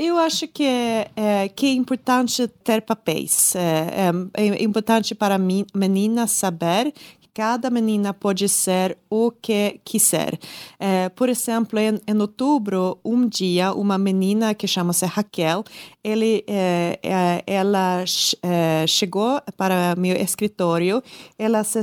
Eu 0.03 0.17
acho 0.17 0.49
que 0.49 0.65
é, 0.65 1.11
é, 1.15 1.49
que 1.51 1.67
é 1.67 1.73
importante 1.73 2.49
ter 2.65 2.81
papéis. 2.81 3.55
É, 3.55 4.09
é, 4.35 4.49
é 4.49 4.63
importante 4.63 5.15
para 5.15 5.35
a 5.35 5.39
menina 5.39 6.27
saber 6.27 6.91
cada 7.35 7.71
menina 7.71 8.13
pode 8.13 8.49
ser 8.49 8.99
o 9.09 9.31
que 9.31 9.81
quiser. 9.85 10.39
É, 10.79 11.09
por 11.09 11.29
exemplo, 11.29 11.79
em, 11.79 12.01
em, 12.07 12.21
outubro, 12.21 12.99
um 13.05 13.29
dia, 13.29 13.73
uma 13.73 13.99
menina 13.99 14.55
que 14.55 14.67
chama-se 14.67 15.07
Raquel, 15.07 15.65
ele, 16.03 16.45
é, 16.47 16.99
é, 17.03 17.43
ela 17.47 18.05
é, 18.43 18.87
chegou 18.87 19.41
para 19.57 19.95
meu 19.97 20.17
escritório, 20.17 21.03
ela 21.39 21.63
se 21.65 21.83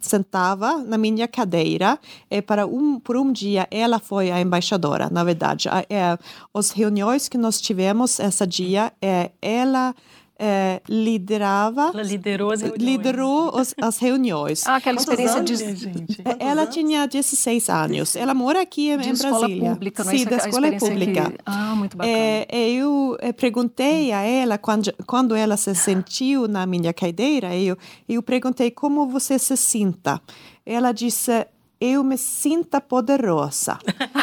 sentava 0.00 0.78
na 0.78 0.96
minha 0.96 1.26
cadeira 1.26 1.98
e 2.30 2.40
para 2.40 2.66
um, 2.66 2.98
por 2.98 3.16
um 3.16 3.32
dia 3.32 3.66
ela 3.70 3.98
foi 3.98 4.30
a 4.30 4.40
embaixadora, 4.40 5.08
na 5.10 5.24
verdade. 5.24 5.68
É, 5.90 6.18
as 6.54 6.70
reuniões 6.70 7.28
que 7.28 7.38
nós 7.38 7.60
tivemos 7.60 8.18
esse 8.18 8.46
dia, 8.46 8.92
é, 9.00 9.30
ela 9.40 9.94
é, 10.38 10.80
liderava. 10.88 11.90
Ela 11.94 12.02
liderou 12.02 12.52
as 12.52 12.60
reuniões. 12.60 12.82
Liderou 12.82 13.60
os, 13.60 13.74
as 13.80 13.98
reuniões. 13.98 14.66
Ah, 14.66 14.76
aquela 14.76 14.98
experiência 14.98 15.42
de. 15.42 15.56
Gente? 15.56 16.22
Ela 16.38 16.62
anos? 16.62 16.74
tinha 16.74 17.06
16 17.06 17.68
anos. 17.68 18.16
Ela 18.16 18.34
mora 18.34 18.60
aqui 18.62 18.90
em, 18.90 18.98
de 18.98 19.08
em 19.08 19.12
escola 19.12 19.40
Brasília. 19.40 19.70
Pública, 19.70 20.04
não 20.04 20.10
é? 20.10 20.18
Sim, 20.18 20.24
da 20.24 20.36
escola 20.36 20.72
pública. 20.72 21.30
Que... 21.30 21.38
Ah, 21.46 21.74
muito 21.74 21.96
bacana. 21.96 22.16
É, 22.16 22.70
eu 22.70 23.16
perguntei 23.36 24.12
a 24.12 24.20
ela, 24.22 24.58
quando, 24.58 24.92
quando 25.06 25.34
ela 25.34 25.56
se 25.56 25.74
sentiu 25.74 26.46
na 26.46 26.66
minha 26.66 26.92
cadeira, 26.92 27.56
eu, 27.56 27.76
eu 28.08 28.22
perguntei 28.22 28.70
como 28.70 29.06
você 29.08 29.38
se 29.38 29.56
sinta. 29.56 30.20
Ela 30.64 30.92
disse, 30.92 31.46
eu 31.80 32.02
me 32.02 32.16
sinta 32.16 32.80
poderosa. 32.80 33.78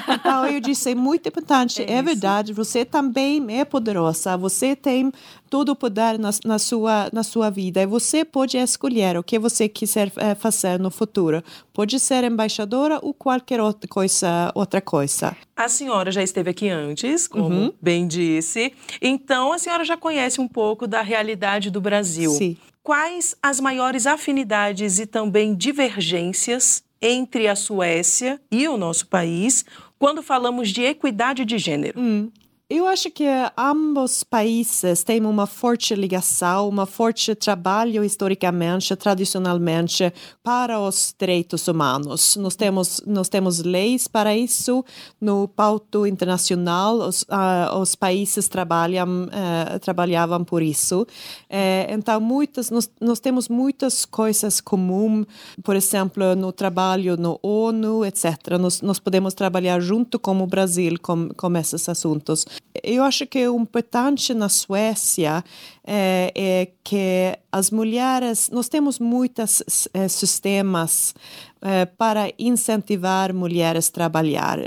Então 0.08 0.46
eu 0.46 0.60
disse, 0.60 0.92
é 0.92 0.96
muito 0.96 1.30
importante, 1.30 1.82
é, 1.82 1.94
é 1.94 2.02
verdade, 2.02 2.54
você 2.54 2.84
também 2.84 3.46
é 3.60 3.64
poderosa, 3.64 4.36
você 4.36 4.76
tem 4.76 5.12
todo 5.50 5.70
o 5.70 5.76
poder 5.76 6.18
na, 6.18 6.32
na, 6.44 6.58
sua, 6.58 7.10
na 7.14 7.22
sua 7.24 7.50
vida 7.50 7.82
e 7.82 7.86
você 7.86 8.26
pode 8.26 8.58
escolher 8.58 9.18
o 9.18 9.24
que 9.24 9.38
você 9.38 9.70
quiser 9.70 10.12
é, 10.18 10.34
fazer 10.34 10.80
no 10.80 10.90
futuro. 10.90 11.44
Pode 11.72 12.00
ser 12.00 12.24
embaixadora 12.24 13.00
ou 13.02 13.14
qualquer 13.14 13.62
outra 13.62 13.88
coisa. 13.88 14.52
Outra 14.56 14.82
coisa. 14.82 15.36
A 15.56 15.70
senhora 15.70 16.12
já 16.12 16.24
esteve 16.24 16.50
aqui 16.50 16.70
antes, 16.70 17.28
como 17.28 17.56
uhum. 17.56 17.74
bem 17.82 18.08
disse, 18.08 18.74
então 19.02 19.54
a 19.54 19.60
senhora 19.60 19.84
já 19.84 19.96
conhece 19.96 20.42
um 20.42 20.48
pouco 20.48 20.88
da 20.88 21.02
realidade 21.02 21.70
do 21.70 21.80
Brasil. 21.80 22.32
Sim. 22.32 22.58
Quais 22.82 23.36
as 23.42 23.60
maiores 23.60 24.06
afinidades 24.06 25.00
e 25.00 25.06
também 25.06 25.56
divergências 25.56 26.84
entre 27.04 27.50
a 27.50 27.56
Suécia 27.56 28.40
e 28.50 28.66
o 28.68 28.78
nosso 28.78 29.08
país 29.08 29.66
quando 30.00 30.24
falamos 30.24 30.70
de 30.70 30.84
equidade 30.84 31.44
de 31.44 31.58
gênero? 31.58 32.00
Hum. 32.00 32.32
Eu 32.76 32.88
acho 32.88 33.12
que 33.12 33.24
ambos 33.56 34.24
países 34.24 35.04
têm 35.04 35.24
uma 35.28 35.46
forte 35.46 35.94
ligação, 35.94 36.68
uma 36.68 36.88
forte 36.88 37.36
trabalho 37.36 38.04
historicamente, 38.04 38.96
tradicionalmente, 38.96 40.12
para 40.42 40.80
os 40.80 41.14
direitos 41.16 41.68
humanos. 41.68 42.36
Nós 42.36 42.56
temos, 42.56 43.00
nós 43.06 43.30
temos 43.30 43.60
leis 43.60 44.08
para 44.08 44.36
isso 44.36 44.84
no 45.22 45.48
pauto 45.48 46.08
internacional, 46.08 46.96
os, 46.96 47.22
uh, 47.22 47.78
os 47.80 47.94
países 47.94 48.48
trabalham, 48.48 49.26
uh, 49.26 49.80
trabalhavam 49.80 50.44
por 50.44 50.64
isso. 50.64 51.04
Uh, 51.04 51.86
então, 51.90 52.20
muitas, 52.20 52.72
nós, 52.72 52.90
nós 53.00 53.20
temos 53.20 53.50
muitas 53.50 54.04
coisas 54.04 54.60
comuns, 54.60 55.28
por 55.64 55.76
exemplo, 55.76 56.36
no 56.36 56.52
trabalho 56.52 57.18
no 57.18 57.40
ONU, 57.44 58.04
etc. 58.04 58.58
Nós, 58.60 58.82
nós 58.82 58.98
podemos 58.98 59.36
trabalhar 59.36 59.80
junto 59.80 60.18
com 60.18 60.42
o 60.42 60.48
Brasil 60.48 60.96
com, 61.00 61.30
com 61.30 61.56
esses 61.56 61.88
assuntos 61.88 62.48
eu 62.82 63.04
acho 63.04 63.28
que 63.28 63.48
o 63.48 63.60
importante 63.60 64.34
na 64.34 64.50
Suécia 64.50 65.44
é, 65.86 66.32
é 66.36 66.68
que 66.84 67.38
as 67.52 67.70
mulheres, 67.70 68.50
nós 68.52 68.68
temos 68.68 68.98
muitos 68.98 69.62
é, 69.94 70.08
sistemas 70.08 71.14
é, 71.62 71.86
para 71.86 72.32
incentivar 72.40 73.32
mulheres 73.32 73.90
a 73.90 73.92
trabalhar. 73.92 74.58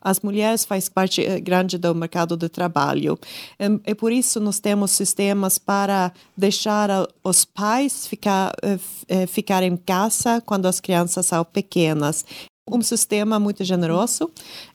As 0.00 0.20
mulheres 0.20 0.64
fazem 0.64 0.90
parte 0.92 1.40
grande 1.40 1.76
do 1.76 1.94
mercado 1.94 2.36
de 2.36 2.48
trabalho. 2.48 3.18
E, 3.86 3.94
por 3.94 4.12
isso 4.12 4.38
nós 4.38 4.60
temos 4.60 4.92
sistemas 4.92 5.58
para 5.58 6.12
deixar 6.36 6.88
os 7.22 7.44
pais 7.44 8.06
ficar, 8.06 8.52
ficar 9.28 9.62
em 9.62 9.76
casa 9.76 10.40
quando 10.40 10.66
as 10.66 10.80
crianças 10.80 11.26
são 11.26 11.44
pequenas 11.44 12.24
um 12.70 12.80
sistema 12.80 13.38
muito 13.38 13.62
generoso, 13.62 14.30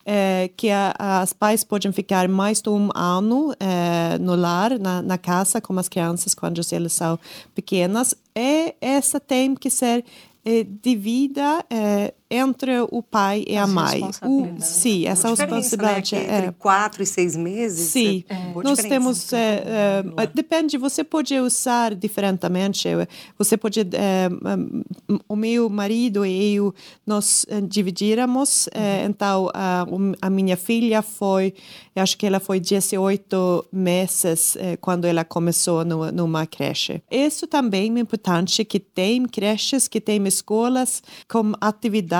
é, 0.06 0.50
que 0.56 0.70
a, 0.70 0.94
as 0.98 1.34
pais 1.34 1.64
podem 1.64 1.92
ficar 1.92 2.28
mais 2.28 2.62
de 2.62 2.70
um 2.70 2.90
ano 2.94 3.54
é, 3.60 4.18
no 4.20 4.36
lar, 4.36 4.78
na, 4.78 5.02
na, 5.02 5.18
casa, 5.18 5.60
com 5.60 5.78
as 5.80 5.90
crianças 5.90 6.36
quando 6.36 6.62
elas 6.72 6.94
são 6.94 7.20
pequenas. 7.56 8.14
E 8.36 8.76
essa 8.80 9.20
tem 9.20 9.56
que 9.56 9.70
ser 9.70 10.06
divida 10.82 11.64
é, 11.70 12.14
entre 12.30 12.72
o 12.92 13.02
pai 13.02 13.44
e 13.48 13.58
a 13.58 13.66
mãe. 13.66 14.02
O, 14.22 14.48
sim, 14.60 15.08
essa 15.08 15.30
responsabilidade 15.30 16.16
né? 16.16 16.26
é 16.28 16.38
entre 16.38 16.52
quatro 16.52 17.02
e 17.02 17.06
seis 17.06 17.36
meses. 17.36 17.90
Sim, 17.90 18.24
é 18.30 18.36
boa 18.36 18.64
nós 18.64 18.80
temos. 18.80 19.34
é, 19.34 20.04
é, 20.16 20.28
depende, 20.28 20.78
você 20.78 21.04
pode 21.04 21.38
usar 21.40 21.96
diferentemente. 21.96 22.88
Você 23.38 23.58
pode. 23.58 23.80
é, 23.80 24.30
um, 25.10 25.20
o 25.28 25.36
meu 25.36 25.70
marido 25.70 26.24
e 26.26 26.56
eu 26.56 26.74
nós 27.06 27.46
eh, 27.50 27.62
dividíramos. 27.62 28.70
é, 28.74 29.06
então, 29.06 29.50
a, 29.54 29.86
a 30.22 30.30
minha 30.30 30.56
filha 30.56 31.02
foi. 31.02 31.54
Eu 31.96 32.04
acho 32.04 32.18
que 32.18 32.26
ela 32.26 32.40
foi 32.40 32.60
18 32.60 33.66
meses 33.72 34.56
é, 34.56 34.78
quando 34.78 35.06
ela 35.06 35.26
começou 35.26 35.84
no, 35.84 36.12
numa 36.12 36.46
creche. 36.46 37.02
Isso 37.10 37.48
também 37.48 37.98
é 37.98 38.00
importante 38.00 38.64
que 38.64 38.80
tem 38.80 39.26
creches, 39.26 39.88
que 39.88 40.00
tem 40.00 40.26
escolas 40.28 41.02
com 41.28 41.54
atividades 41.60 42.19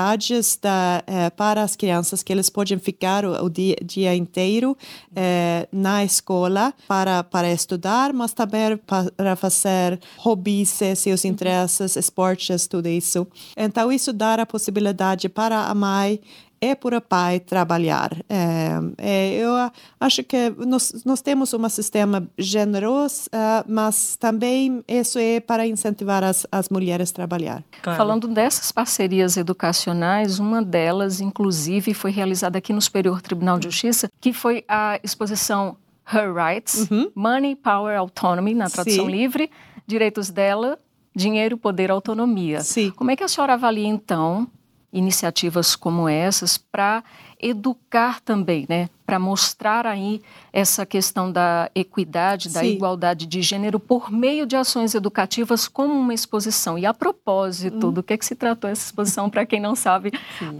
da, 0.60 1.02
eh, 1.06 1.30
para 1.30 1.62
as 1.62 1.76
crianças 1.76 2.22
que 2.22 2.32
eles 2.32 2.48
podem 2.48 2.78
ficar 2.78 3.24
o, 3.24 3.44
o 3.44 3.50
dia, 3.50 3.76
dia 3.84 4.14
inteiro 4.14 4.76
eh, 5.14 5.68
na 5.72 6.04
escola 6.04 6.72
para, 6.88 7.22
para 7.22 7.50
estudar, 7.52 8.12
mas 8.12 8.32
também 8.32 8.78
para 9.16 9.36
fazer 9.36 10.00
hobbies, 10.16 10.80
eh, 10.82 10.94
seus 10.94 11.24
interesses, 11.24 11.96
esportes, 11.96 12.66
tudo 12.66 12.88
isso. 12.88 13.26
Então, 13.56 13.92
isso 13.92 14.12
dá 14.12 14.34
a 14.34 14.46
possibilidade 14.46 15.28
para 15.28 15.66
a 15.66 15.74
mãe 15.74 16.20
é 16.60 16.74
para 16.74 16.98
o 16.98 17.00
pai 17.00 17.40
trabalhar. 17.40 18.12
É, 18.28 18.78
é, 18.98 19.34
eu 19.34 19.50
acho 19.98 20.22
que 20.22 20.50
nós, 20.50 21.02
nós 21.04 21.22
temos 21.22 21.54
um 21.54 21.68
sistema 21.68 22.28
generoso, 22.36 23.28
uh, 23.28 23.64
mas 23.66 24.16
também 24.16 24.84
isso 24.86 25.18
é 25.18 25.40
para 25.40 25.66
incentivar 25.66 26.22
as, 26.22 26.46
as 26.52 26.68
mulheres 26.68 27.10
a 27.10 27.14
trabalhar. 27.14 27.64
Claro. 27.82 27.96
Falando 27.96 28.28
dessas 28.28 28.70
parcerias 28.70 29.36
educacionais, 29.36 30.38
uma 30.38 30.62
delas, 30.62 31.20
inclusive, 31.20 31.94
foi 31.94 32.10
realizada 32.10 32.58
aqui 32.58 32.72
no 32.72 32.80
Superior 32.80 33.22
Tribunal 33.22 33.58
de 33.58 33.64
Justiça, 33.66 34.10
que 34.20 34.32
foi 34.32 34.64
a 34.68 35.00
exposição 35.02 35.76
Her 36.12 36.34
Rights, 36.34 36.90
uhum. 36.90 37.10
Money, 37.14 37.56
Power, 37.56 37.96
Autonomy, 37.96 38.54
na 38.54 38.68
tradução 38.68 39.06
Sim. 39.06 39.10
livre, 39.10 39.50
direitos 39.86 40.28
dela, 40.28 40.78
dinheiro, 41.14 41.56
poder, 41.56 41.90
autonomia. 41.90 42.60
Sim. 42.60 42.90
Como 42.90 43.10
é 43.10 43.16
que 43.16 43.24
a 43.24 43.28
senhora 43.28 43.54
avalia, 43.54 43.86
então, 43.86 44.46
iniciativas 44.92 45.76
como 45.76 46.08
essas 46.08 46.58
para 46.58 47.02
educar 47.40 48.20
também, 48.20 48.66
né? 48.68 48.88
Para 49.06 49.18
mostrar 49.18 49.86
aí 49.86 50.20
essa 50.52 50.84
questão 50.84 51.32
da 51.32 51.70
equidade, 51.74 52.48
da 52.50 52.60
Sim. 52.60 52.74
igualdade 52.74 53.26
de 53.26 53.40
gênero 53.40 53.80
por 53.80 54.10
meio 54.10 54.46
de 54.46 54.56
ações 54.56 54.94
educativas 54.94 55.66
como 55.66 55.94
uma 55.94 56.12
exposição. 56.12 56.78
E 56.78 56.84
a 56.84 56.92
propósito, 56.92 57.88
hum. 57.88 57.92
do 57.92 58.02
que, 58.02 58.12
é 58.12 58.18
que 58.18 58.26
se 58.26 58.34
tratou 58.34 58.68
essa 58.68 58.86
exposição, 58.86 59.30
para 59.30 59.46
quem 59.46 59.60
não 59.60 59.74
sabe, 59.74 60.12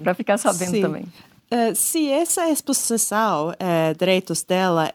para 0.02 0.14
ficar 0.14 0.38
sabendo 0.38 0.70
Sim. 0.70 0.80
também. 0.80 1.04
Uh, 1.52 1.75
se 1.75 2.09
essa 2.09 2.49
exposição, 2.49 3.49
uh, 3.49 3.99
direitos 3.99 4.42
dela, 4.42 4.92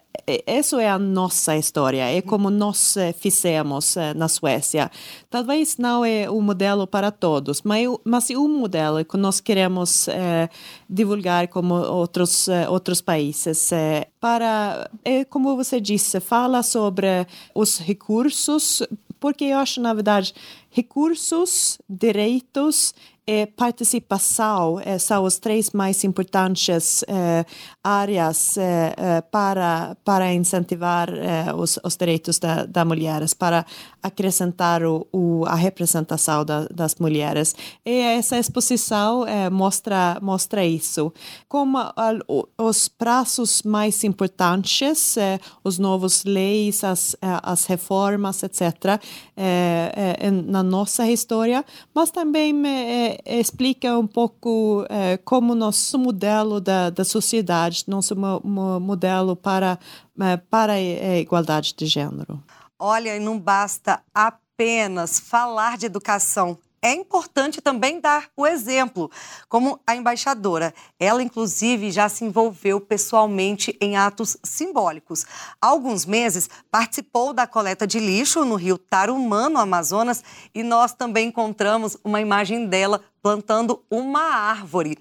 isso 0.48 0.80
é 0.80 0.90
a 0.90 0.98
nossa 0.98 1.56
história, 1.56 2.10
é 2.10 2.22
como 2.22 2.50
nós 2.50 2.96
fizemos 3.20 3.96
na 4.16 4.28
Suécia. 4.28 4.90
Talvez 5.30 5.78
não 5.78 6.04
é 6.04 6.30
o 6.30 6.42
modelo 6.42 6.88
para 6.88 7.12
todos, 7.12 7.62
mas, 7.62 7.88
mas 8.04 8.30
é 8.32 8.38
um 8.38 8.48
modelo 8.48 9.06
que 9.06 9.18
nós 9.18 9.40
queremos 9.40 10.08
eh, 10.08 10.50
divulgar 10.90 11.48
como 11.50 11.76
outros, 11.76 12.48
eh, 12.48 12.68
outros 12.68 13.02
países. 13.02 13.72
Eh, 13.72 14.08
para, 14.20 14.90
é, 15.04 15.24
como 15.26 15.56
você 15.56 15.80
disse, 15.80 16.20
fala 16.20 16.64
sobre 16.64 17.28
os 17.54 17.78
recursos, 17.78 18.82
porque 19.20 19.46
eu 19.46 19.58
acho, 19.60 19.80
na 19.80 19.94
verdade, 19.94 20.34
recursos, 20.72 21.78
direitos 21.88 22.96
e 23.28 23.48
participação 23.48 24.80
eh, 24.80 25.00
são 25.00 25.24
os 25.24 25.40
três 25.40 25.72
mais 25.72 26.04
importantes 26.04 27.04
eh, 27.08 27.44
áreas 27.84 28.56
eh, 28.56 29.22
para, 29.32 29.98
para 30.04 30.32
incentivar 30.32 31.10
os, 31.58 31.80
os 31.84 31.98
direitos 31.98 32.38
da, 32.38 32.66
da 32.66 32.86
mulheres, 32.86 33.34
para 33.34 33.66
acrescentar 34.04 34.84
o, 34.84 35.08
o, 35.12 35.44
a 35.46 35.56
representação 35.56 36.46
da, 36.46 36.68
das 36.68 36.96
mulheres. 36.96 37.56
E 37.84 38.00
essa 38.00 38.38
exposição 38.38 39.26
mostra, 39.52 40.20
mostra 40.22 40.64
isso. 40.64 41.12
Como 41.48 41.78
os 42.58 42.88
prazos 42.88 43.64
mais 43.64 44.04
importantes, 44.04 45.16
os 45.64 45.80
novos 45.80 46.24
leis, 46.26 46.84
as, 46.84 47.16
as 47.22 47.66
reformas, 47.66 48.44
etc., 48.44 49.02
na 50.44 50.64
nossa 50.64 51.10
história, 51.10 51.66
mas 51.94 52.12
também 52.12 52.54
explica 53.26 53.98
um 53.98 54.08
pouco 54.08 54.86
eh, 54.90 55.18
como 55.18 55.54
nosso 55.54 56.00
modelo 56.00 56.60
da, 56.60 56.90
da 56.90 57.04
sociedade, 57.06 57.84
nosso 57.88 58.16
mo, 58.16 58.42
mo, 58.44 58.80
modelo 58.80 59.36
para, 59.36 59.80
eh, 60.20 60.38
para 60.50 60.74
a 60.74 61.20
igualdade 61.20 61.74
de 61.76 61.86
gênero. 61.86 62.42
Olha, 62.80 63.16
e 63.16 63.20
não 63.20 63.40
basta 63.40 64.02
apenas 64.14 65.20
falar 65.20 65.78
de 65.78 65.86
educação 65.86 66.58
é 66.82 66.94
importante 66.94 67.62
também 67.62 68.00
dar 68.00 68.30
o 68.36 68.46
exemplo, 68.46 69.10
como 69.50 69.80
a 69.86 69.96
embaixadora. 69.96 70.74
Ela, 71.00 71.24
inclusive, 71.24 71.92
já 71.92 72.08
se 72.08 72.24
envolveu 72.24 72.80
pessoalmente 72.80 73.76
em 73.82 73.98
atos 73.98 74.38
simbólicos. 74.44 75.26
Há 75.62 75.68
alguns 75.68 76.06
meses, 76.06 76.50
participou 76.70 77.34
da 77.34 77.48
coleta 77.48 77.88
de 77.88 78.00
lixo 78.00 78.46
no 78.46 78.56
rio 78.56 78.78
Tarumã, 78.78 79.50
no 79.50 79.60
Amazonas, 79.60 80.24
e 80.54 80.62
nós 80.62 80.94
também 80.94 81.30
encontramos 81.30 81.98
uma 82.04 82.22
imagem 82.22 82.68
dela 82.68 83.02
plantando 83.22 83.84
uma 83.90 84.22
árvore. 84.22 84.98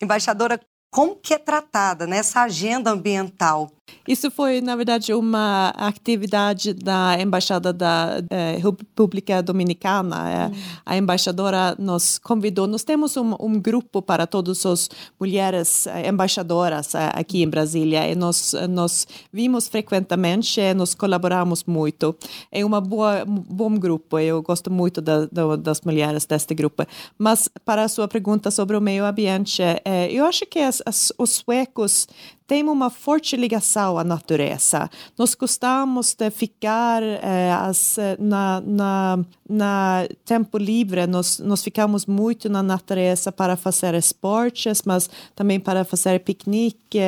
Embaixadora, 0.00 0.60
como 0.90 1.16
que 1.16 1.34
é 1.34 1.38
tratada 1.38 2.06
nessa 2.06 2.40
agenda 2.40 2.90
ambiental? 2.90 3.70
Isso 4.06 4.30
foi, 4.30 4.60
na 4.60 4.76
verdade, 4.76 5.12
uma 5.12 5.70
atividade 5.70 6.72
da 6.72 7.20
Embaixada 7.20 7.72
da 7.72 8.22
eh, 8.30 8.58
República 8.62 9.42
Dominicana. 9.42 10.50
Hum. 10.52 10.58
A 10.84 10.96
embaixadora 10.96 11.74
nos 11.78 12.18
convidou. 12.18 12.66
Nós 12.66 12.84
temos 12.84 13.16
um, 13.16 13.34
um 13.40 13.60
grupo 13.60 14.00
para 14.00 14.26
todas 14.26 14.64
as 14.64 14.88
mulheres 15.18 15.86
embaixadoras 16.08 16.94
aqui 16.94 17.42
em 17.42 17.48
Brasília 17.48 18.08
e 18.08 18.14
nós, 18.14 18.54
nós 18.68 19.06
vimos 19.32 19.68
frequentemente 19.68 20.60
nós 20.74 20.94
colaboramos 20.94 21.64
muito. 21.64 22.16
É 22.50 22.64
uma 22.64 22.80
boa, 22.80 23.24
um 23.24 23.40
bom 23.40 23.74
grupo. 23.78 24.18
Eu 24.18 24.42
gosto 24.42 24.70
muito 24.70 25.00
da, 25.00 25.26
da, 25.26 25.56
das 25.56 25.80
mulheres 25.80 26.24
deste 26.26 26.54
grupo. 26.54 26.84
Mas, 27.18 27.48
para 27.64 27.84
a 27.84 27.88
sua 27.88 28.08
pergunta 28.08 28.50
sobre 28.50 28.76
o 28.76 28.80
meio 28.80 29.04
ambiente, 29.04 29.62
eh, 29.62 30.10
eu 30.10 30.24
acho 30.24 30.46
que 30.46 30.58
as, 30.58 30.82
as, 30.86 31.12
os 31.18 31.30
suecos 31.30 32.06
tem 32.46 32.62
uma 32.64 32.90
forte 32.90 33.36
ligação 33.36 33.98
à 33.98 34.04
natureza. 34.04 34.88
Nós 35.18 35.34
gostamos 35.34 36.14
de 36.14 36.30
ficar 36.30 37.02
eh, 37.02 37.52
as, 37.52 37.96
na, 38.18 38.62
na, 38.64 39.18
na 39.48 40.08
tempo 40.24 40.56
livre, 40.56 41.06
nós, 41.06 41.38
nós 41.40 41.62
ficamos 41.62 42.06
muito 42.06 42.48
na 42.48 42.62
natureza 42.62 43.32
para 43.32 43.56
fazer 43.56 43.94
esportes, 43.94 44.82
mas 44.84 45.10
também 45.34 45.58
para 45.58 45.84
fazer 45.84 46.20
piquenique. 46.20 46.98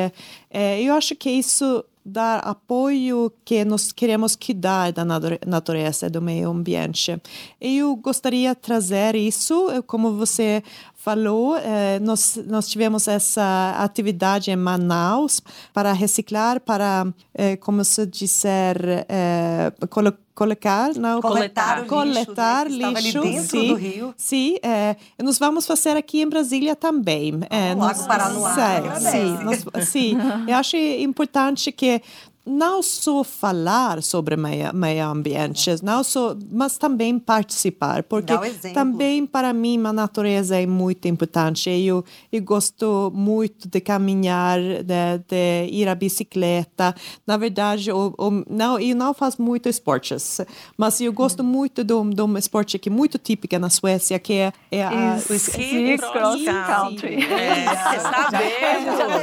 Eh, 0.51 0.81
eu 0.81 0.93
acho 0.93 1.15
que 1.15 1.29
isso 1.29 1.85
dar 2.09 2.39
apoio 2.39 3.31
que 3.45 3.63
nós 3.63 3.91
queremos 3.91 4.35
cuidar 4.35 4.91
da 4.91 5.05
natureza, 5.05 6.09
do 6.09 6.21
meio 6.21 6.49
ambiente. 6.49 7.21
Eu 7.61 7.95
gostaria 7.95 8.55
de 8.55 8.61
trazer 8.61 9.15
isso, 9.15 9.67
como 9.85 10.13
você 10.13 10.63
falou, 11.09 11.57
eh, 11.57 11.97
nós, 11.99 12.39
nós 12.45 12.67
tivemos 12.67 13.07
essa 13.07 13.75
atividade 13.79 14.51
em 14.51 14.55
Manaus 14.55 15.41
para 15.73 15.91
reciclar, 15.91 16.59
para, 16.59 17.07
eh, 17.33 17.55
como 17.57 17.83
se 17.83 18.05
dizer, 18.05 19.05
eh, 19.09 19.71
colo 19.89 20.13
colocar, 20.39 20.95
não, 20.95 21.19
coletar, 21.19 21.85
coletar 21.85 22.65
lixo, 22.67 22.79
né? 22.79 23.01
lixo, 23.01 23.17
ali 23.17 23.31
dentro 23.31 23.49
sim, 23.49 23.67
do 23.67 23.75
rio. 23.75 24.13
Sim, 24.15 24.55
é, 24.63 24.95
nós 25.21 25.37
vamos 25.37 25.67
fazer 25.67 25.97
aqui 25.97 26.21
em 26.21 26.29
Brasília 26.29 26.77
também. 26.77 27.41
É, 27.49 27.73
oh, 27.73 27.79
nós, 27.79 28.07
Paranoá, 28.07 28.95
sim, 28.95 29.37
nós, 29.43 29.89
sim, 29.89 30.17
eu 30.47 30.55
acho 30.55 30.77
importante 30.77 31.73
que 31.73 32.01
não 32.49 32.81
só 32.81 33.23
falar 33.23 34.01
sobre 34.01 34.35
meio, 34.35 34.73
meio 34.73 35.07
ambiente, 35.07 35.69
não 35.83 36.03
só, 36.03 36.35
mas 36.51 36.77
também 36.77 37.19
participar, 37.19 38.03
porque 38.03 38.33
também 38.73 39.25
para 39.25 39.53
mim 39.53 39.81
a 39.85 39.93
natureza 39.93 40.59
é 40.59 40.65
muito 40.65 41.07
importante. 41.07 41.69
Eu, 41.69 42.03
eu 42.31 42.41
gosto 42.41 43.11
muito 43.13 43.69
de 43.69 43.79
caminhar, 43.79 44.59
de, 44.59 45.19
de 45.27 45.69
ir 45.71 45.87
à 45.87 45.95
bicicleta. 45.95 46.95
Na 47.25 47.37
verdade, 47.37 47.89
eu, 47.89 48.13
eu, 48.17 48.43
não, 48.49 48.79
eu 48.79 48.95
não 48.95 49.13
faço 49.13 49.41
muito 49.41 49.69
esportes, 49.69 50.41
mas 50.77 50.99
eu 50.99 51.13
gosto 51.13 51.43
muito 51.43 51.83
de 51.83 51.93
um, 51.93 52.09
de 52.09 52.21
um 52.21 52.37
esporte 52.37 52.79
que 52.79 52.89
é 52.89 52.91
muito 52.91 53.17
típico 53.17 53.57
na 53.59 53.69
Suécia, 53.69 54.19
que 54.19 54.33
é, 54.33 54.53
é 54.71 54.83
a, 54.83 55.19
o 55.29 55.33
ski 55.33 55.97
cross 55.97 56.43
country. 56.43 57.23
É, 57.23 57.65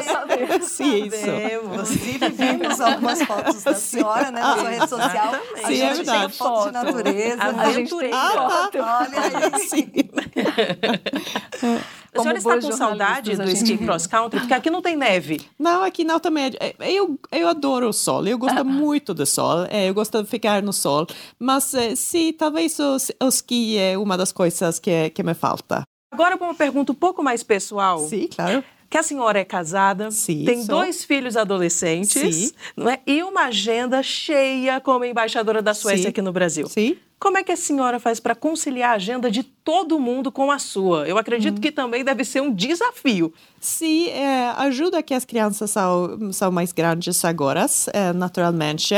sabemos. 0.02 0.66
Sim, 0.66 1.06
isso. 1.06 1.26
Inclusive, 1.64 2.28
vimos 2.30 2.80
algumas 2.80 3.15
fotos 3.24 3.62
da 3.62 3.74
senhora, 3.74 4.30
né, 4.30 4.40
na 4.40 4.58
sua 4.58 4.68
rede 4.68 4.88
social. 4.88 5.34
Sim, 5.66 5.82
a 5.82 5.94
gente 5.94 6.10
é 6.10 6.20
tem 6.20 6.28
foto 6.30 6.66
de 6.66 6.72
natureza. 6.72 7.42
A, 7.42 7.62
a 7.62 7.72
gente 7.72 7.96
tem 7.96 8.12
foto. 8.12 8.78
Olha 8.78 9.20
aí. 9.20 9.60
Sim. 9.68 9.92
A 12.16 12.22
senhora 12.22 12.38
está 12.38 12.60
com 12.60 12.72
saudade 12.72 13.36
do 13.36 13.42
esqui 13.42 13.76
cross 13.76 14.06
country? 14.06 14.40
Porque 14.40 14.54
aqui 14.54 14.70
não 14.70 14.80
tem 14.80 14.96
neve. 14.96 15.38
Não, 15.58 15.84
aqui 15.84 16.02
não 16.02 16.18
também. 16.18 16.50
É, 16.58 16.74
eu, 16.80 17.18
eu 17.30 17.46
adoro 17.46 17.90
o 17.90 17.92
sol, 17.92 18.26
eu 18.26 18.38
gosto 18.38 18.58
ah. 18.58 18.64
muito 18.64 19.12
do 19.12 19.26
sol, 19.26 19.66
é, 19.68 19.90
eu 19.90 19.92
gosto 19.92 20.22
de 20.22 20.28
ficar 20.28 20.62
no 20.62 20.72
sol. 20.72 21.06
Mas 21.38 21.74
é, 21.74 21.94
sim, 21.94 22.32
talvez 22.32 22.78
o, 22.78 22.96
o 23.22 23.28
esqui 23.28 23.76
é 23.76 23.98
uma 23.98 24.16
das 24.16 24.32
coisas 24.32 24.78
que, 24.78 25.10
que 25.10 25.22
me 25.22 25.34
falta. 25.34 25.82
Agora, 26.10 26.38
para 26.38 26.46
uma 26.46 26.54
pergunta 26.54 26.92
um 26.92 26.94
pouco 26.94 27.22
mais 27.22 27.42
pessoal. 27.42 27.98
Sim, 27.98 28.28
claro 28.34 28.64
que 28.88 28.96
a 28.96 29.02
senhora 29.02 29.38
é 29.38 29.44
casada, 29.44 30.10
Sim, 30.10 30.44
tem 30.44 30.62
sou. 30.62 30.76
dois 30.76 31.04
filhos 31.04 31.36
adolescentes, 31.36 32.34
Sim. 32.34 32.52
não 32.76 32.88
é? 32.88 33.00
E 33.06 33.22
uma 33.22 33.46
agenda 33.46 34.02
cheia 34.02 34.80
como 34.80 35.04
embaixadora 35.04 35.60
da 35.60 35.74
Suécia 35.74 36.04
Sim. 36.04 36.08
aqui 36.08 36.22
no 36.22 36.32
Brasil. 36.32 36.68
Sim. 36.68 36.96
Como 37.18 37.38
é 37.38 37.42
que 37.42 37.50
a 37.50 37.56
senhora 37.56 37.98
faz 37.98 38.20
para 38.20 38.34
conciliar 38.34 38.90
a 38.90 38.94
agenda 38.94 39.30
de 39.30 39.42
todo 39.42 39.98
mundo 39.98 40.30
com 40.30 40.50
a 40.50 40.58
sua? 40.58 41.08
Eu 41.08 41.16
acredito 41.16 41.56
hum. 41.56 41.60
que 41.60 41.72
também 41.72 42.04
deve 42.04 42.24
ser 42.24 42.42
um 42.42 42.52
desafio. 42.52 43.32
Sim, 43.58 44.08
é, 44.08 44.48
ajuda 44.58 45.02
que 45.02 45.14
as 45.14 45.24
crianças 45.24 45.70
são, 45.70 46.30
são 46.32 46.52
mais 46.52 46.72
grandes 46.72 47.24
agora, 47.24 47.64
é, 47.92 48.12
naturalmente. 48.12 48.94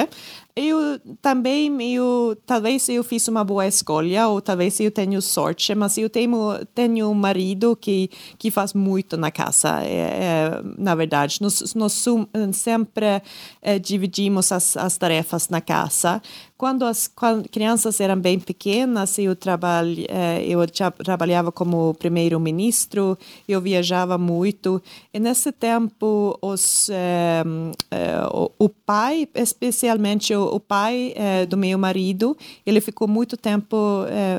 Eu 0.61 0.99
também, 1.23 1.81
eu, 1.95 2.37
talvez 2.45 2.89
eu 2.89 3.05
fiz 3.05 3.29
uma 3.29 3.45
boa 3.45 3.65
escolha, 3.65 4.27
ou 4.27 4.41
talvez 4.41 4.81
eu 4.81 4.91
tenho 4.91 5.23
sorte, 5.23 5.73
mas 5.73 5.97
eu 5.97 6.11
tenho, 6.11 6.65
tenho 6.75 7.09
um 7.09 7.15
marido 7.15 7.77
que, 7.77 8.11
que 8.37 8.51
faz 8.51 8.75
muito 8.75 9.17
na 9.17 9.31
casa, 9.31 9.85
é, 9.85 9.95
é, 9.95 10.63
na 10.77 10.97
verdade. 10.97 11.41
Nós, 11.41 11.75
nós 11.75 12.05
sempre 12.53 13.23
é, 13.63 13.79
dividimos 13.79 14.51
as, 14.51 14.77
as 14.77 14.99
tarefas 14.99 15.49
na 15.49 15.61
casa. 15.61 16.21
Quando 16.59 16.85
as 16.85 17.07
quando 17.07 17.49
crianças 17.49 18.01
eram 18.01 18.19
bem 18.19 18.41
pequenas, 18.41 19.17
eu, 19.17 19.37
trabalh, 19.37 19.95
é, 20.09 20.45
eu 20.45 20.59
trabalhava 21.05 21.53
como 21.53 21.95
primeiro-ministro, 21.95 23.17
eu 23.49 23.61
viajava 23.61 24.19
muito. 24.19 24.83
E 25.15 25.21
nesse 25.21 25.53
tempo, 25.53 26.37
os, 26.43 26.91
é, 26.91 27.45
é, 27.93 28.23
o, 28.59 28.69
pai, 28.69 29.29
especialmente 29.37 30.35
o, 30.35 30.59
pai 30.59 31.13
é, 31.15 31.47
do 31.47 31.57
meu 31.57 31.79
marido, 31.79 32.37
ele 32.67 32.81
ficou 32.81 33.07
muito 33.07 33.37
tempo 33.37 33.77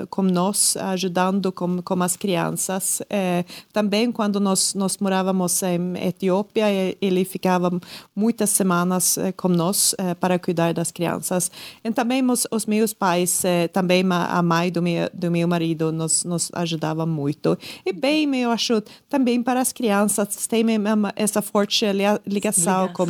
com 0.09 0.21
nós, 0.21 0.75
ajudando 0.75 1.53
com, 1.53 1.81
com 1.81 2.03
as 2.03 2.17
crianças. 2.17 3.01
também 3.71 4.11
quando 4.11 4.41
nós, 4.41 4.73
nós 4.73 4.97
morávamos 4.97 5.63
em 5.63 5.93
Etiópia, 6.05 6.65
ele 7.01 7.23
ficava 7.23 7.71
muitas 8.13 8.49
semanas 8.49 9.17
com 9.37 9.47
nós 9.47 9.95
para 10.19 10.37
cuidar 10.37 10.73
das 10.73 10.91
crianças. 10.91 11.49
E 11.83 12.08
também 12.09 12.27
os, 12.27 12.47
os 12.49 12.65
meus 12.65 12.91
pais, 12.91 13.43
também 13.71 14.03
a 14.09 14.41
mãe 14.41 14.71
do 14.71 14.81
meu, 14.81 15.07
do 15.13 15.29
meu 15.29 15.47
marido, 15.47 15.91
nos, 15.91 16.23
nos 16.23 16.49
ajudava 16.55 17.05
muito. 17.05 17.55
E 17.85 17.93
bem, 17.93 18.35
eu 18.35 18.49
acho, 18.49 18.81
também 19.07 19.43
para 19.43 19.61
as 19.61 19.71
crianças, 19.71 20.47
tem 20.47 20.65
essa 21.15 21.39
forte 21.39 21.85
ligação, 22.25 22.87
com, 22.93 23.05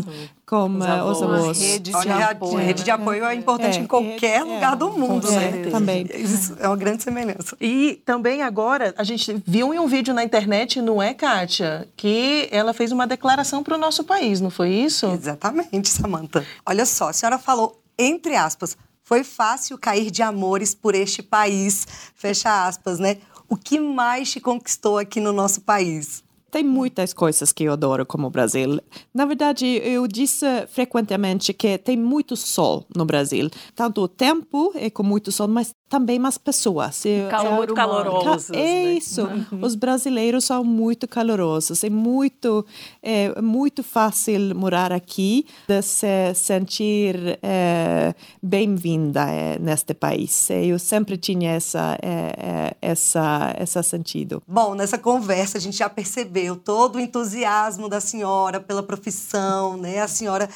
com 0.46 0.78
os 0.78 0.86
avós. 0.86 1.18
Os 1.18 1.24
avós. 1.24 1.62
Rede, 1.62 1.92
de 1.92 2.10
apoio, 2.10 2.58
rede 2.58 2.84
de 2.84 2.92
apoio 2.92 3.26
é 3.26 3.36
importante 3.36 3.78
é, 3.78 3.82
em 3.82 3.88
qualquer 3.88 4.42
é, 4.42 4.44
lugar 4.44 4.76
do 4.76 4.92
mundo, 4.92 5.30
é, 5.30 5.52
né? 5.52 5.72
Também. 5.72 6.06
Isso 6.14 6.58
é 6.60 6.68
uma 6.68 6.76
grande 6.76 7.02
semelhança. 7.02 7.56
E 7.62 8.02
também 8.06 8.42
agora, 8.42 8.94
a 8.98 9.04
gente 9.06 9.42
viu 9.48 9.74
em 9.74 9.80
um 9.80 9.88
vídeo 9.88 10.14
na 10.14 10.26
internet, 10.26 10.82
não 10.82 11.02
é, 11.02 11.14
Kátia, 11.14 11.88
que 11.96 12.50
ela 12.52 12.74
fez 12.74 12.92
uma 12.92 13.08
declaração 13.08 13.64
para 13.64 13.76
o 13.76 13.78
nosso 13.78 14.04
país, 14.04 14.42
não 14.42 14.50
foi 14.50 14.72
isso? 14.72 15.06
Exatamente, 15.06 15.88
Samanta. 15.88 16.46
Olha 16.66 16.86
só, 16.86 17.08
a 17.08 17.14
senhora 17.14 17.38
falou, 17.38 17.80
entre 17.98 18.36
aspas, 18.36 18.76
foi 19.10 19.24
fácil 19.24 19.76
cair 19.76 20.12
de 20.12 20.22
amores 20.22 20.76
por 20.76 20.94
este 20.94 21.24
país, 21.24 21.88
fecha 22.14 22.68
aspas, 22.68 23.00
né? 23.00 23.18
O 23.50 23.58
que 23.58 23.80
mais 23.80 24.32
te 24.32 24.40
conquistou 24.40 25.00
aqui 25.00 25.20
no 25.20 25.34
nosso 25.34 25.62
país? 25.62 26.24
Tem 26.52 26.64
muitas 26.64 27.12
coisas 27.12 27.52
que 27.52 27.64
eu 27.64 27.74
adoro 27.74 28.06
como 28.06 28.30
Brasil. 28.30 28.80
Na 29.12 29.26
verdade, 29.26 29.66
eu 29.66 30.08
disse 30.08 30.46
frequentemente 30.68 31.52
que 31.54 31.80
tem 31.80 31.98
muito 31.98 32.36
sol 32.36 32.86
no 32.96 33.04
Brasil. 33.04 33.50
Tanto 33.76 34.02
o 34.02 34.08
tempo 34.08 34.72
é 34.76 34.92
com 34.92 35.02
muito 35.02 35.32
sol, 35.32 35.48
mas 35.48 35.72
também 35.90 36.24
as 36.24 36.38
pessoas. 36.38 37.04
Calor, 37.30 37.56
muito 37.56 37.74
calorosos. 37.74 38.52
É 38.52 38.54
né? 38.54 38.94
isso. 38.94 39.24
Uhum. 39.24 39.60
Os 39.64 39.74
brasileiros 39.74 40.46
são 40.46 40.64
muito 40.64 41.08
calorosos. 41.08 41.84
É 41.84 41.90
muito, 41.90 42.66
é 43.02 43.42
muito 43.42 43.82
fácil 43.82 44.56
morar 44.56 44.94
aqui, 44.94 45.48
de 45.68 45.82
se 45.82 46.34
sentir 46.36 47.40
é, 47.42 48.14
bem-vinda 48.42 49.26
é, 49.30 49.58
neste 49.58 49.96
país. 49.96 50.50
Eu 50.52 50.78
sempre 50.78 51.18
tinha 51.18 51.52
essa, 51.52 51.98
é, 52.02 52.36
é 52.38 52.78
essa, 52.82 53.56
esse 53.60 53.82
sentido. 53.82 54.44
Bom, 54.48 54.76
nessa 54.76 54.98
conversa 54.98 55.58
a 55.58 55.62
gente 55.62 55.78
já 55.78 55.90
percebeu 55.90 56.56
todo 56.56 56.98
o 56.98 57.00
entusiasmo 57.00 57.90
da 57.90 58.00
senhora 58.00 58.60
pela 58.60 58.84
profissão, 58.84 59.76
né? 59.76 60.00
A 60.00 60.08
senhora 60.08 60.48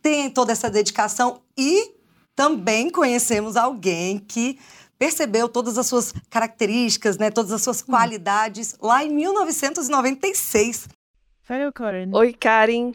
tem 0.00 0.30
toda 0.30 0.52
essa 0.52 0.70
dedicação 0.70 1.40
e 1.58 1.95
também 2.36 2.90
conhecemos 2.90 3.56
alguém 3.56 4.18
que 4.18 4.58
percebeu 4.98 5.48
todas 5.48 5.78
as 5.78 5.86
suas 5.86 6.12
características, 6.30 7.18
né, 7.18 7.30
todas 7.30 7.50
as 7.50 7.62
suas 7.62 7.82
hum. 7.82 7.86
qualidades 7.86 8.76
lá 8.80 9.02
em 9.02 9.10
1996. 9.10 10.88
Oi, 12.12 12.32
Karen. 12.32 12.92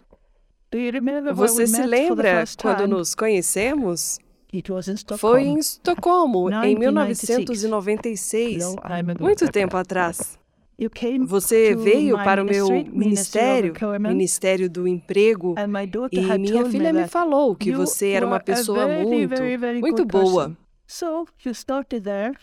Você 1.34 1.68
se 1.68 1.82
lembra 1.84 2.46
quando 2.62 2.88
nos 2.88 3.14
conhecemos? 3.16 4.20
Foi 5.18 5.44
em 5.44 5.58
Estocolmo, 5.60 6.50
em 6.50 6.78
1996, 6.78 8.76
muito 9.20 9.50
tempo 9.50 9.78
atrás. 9.78 10.38
Você 11.28 11.76
veio 11.76 12.16
para 12.18 12.42
o 12.42 12.46
meu 12.46 12.68
ministério, 12.70 13.74
Ministério 14.00 14.70
do 14.70 14.88
Emprego, 14.88 15.56
e 16.12 16.38
minha 16.40 16.66
filha 16.66 16.92
me 16.92 17.08
falou 17.08 17.56
que 17.56 17.72
você 17.72 18.10
era 18.10 18.26
uma 18.26 18.40
pessoa 18.40 18.88
muito, 18.88 19.42
muito 19.80 20.06
boa. 20.06 20.58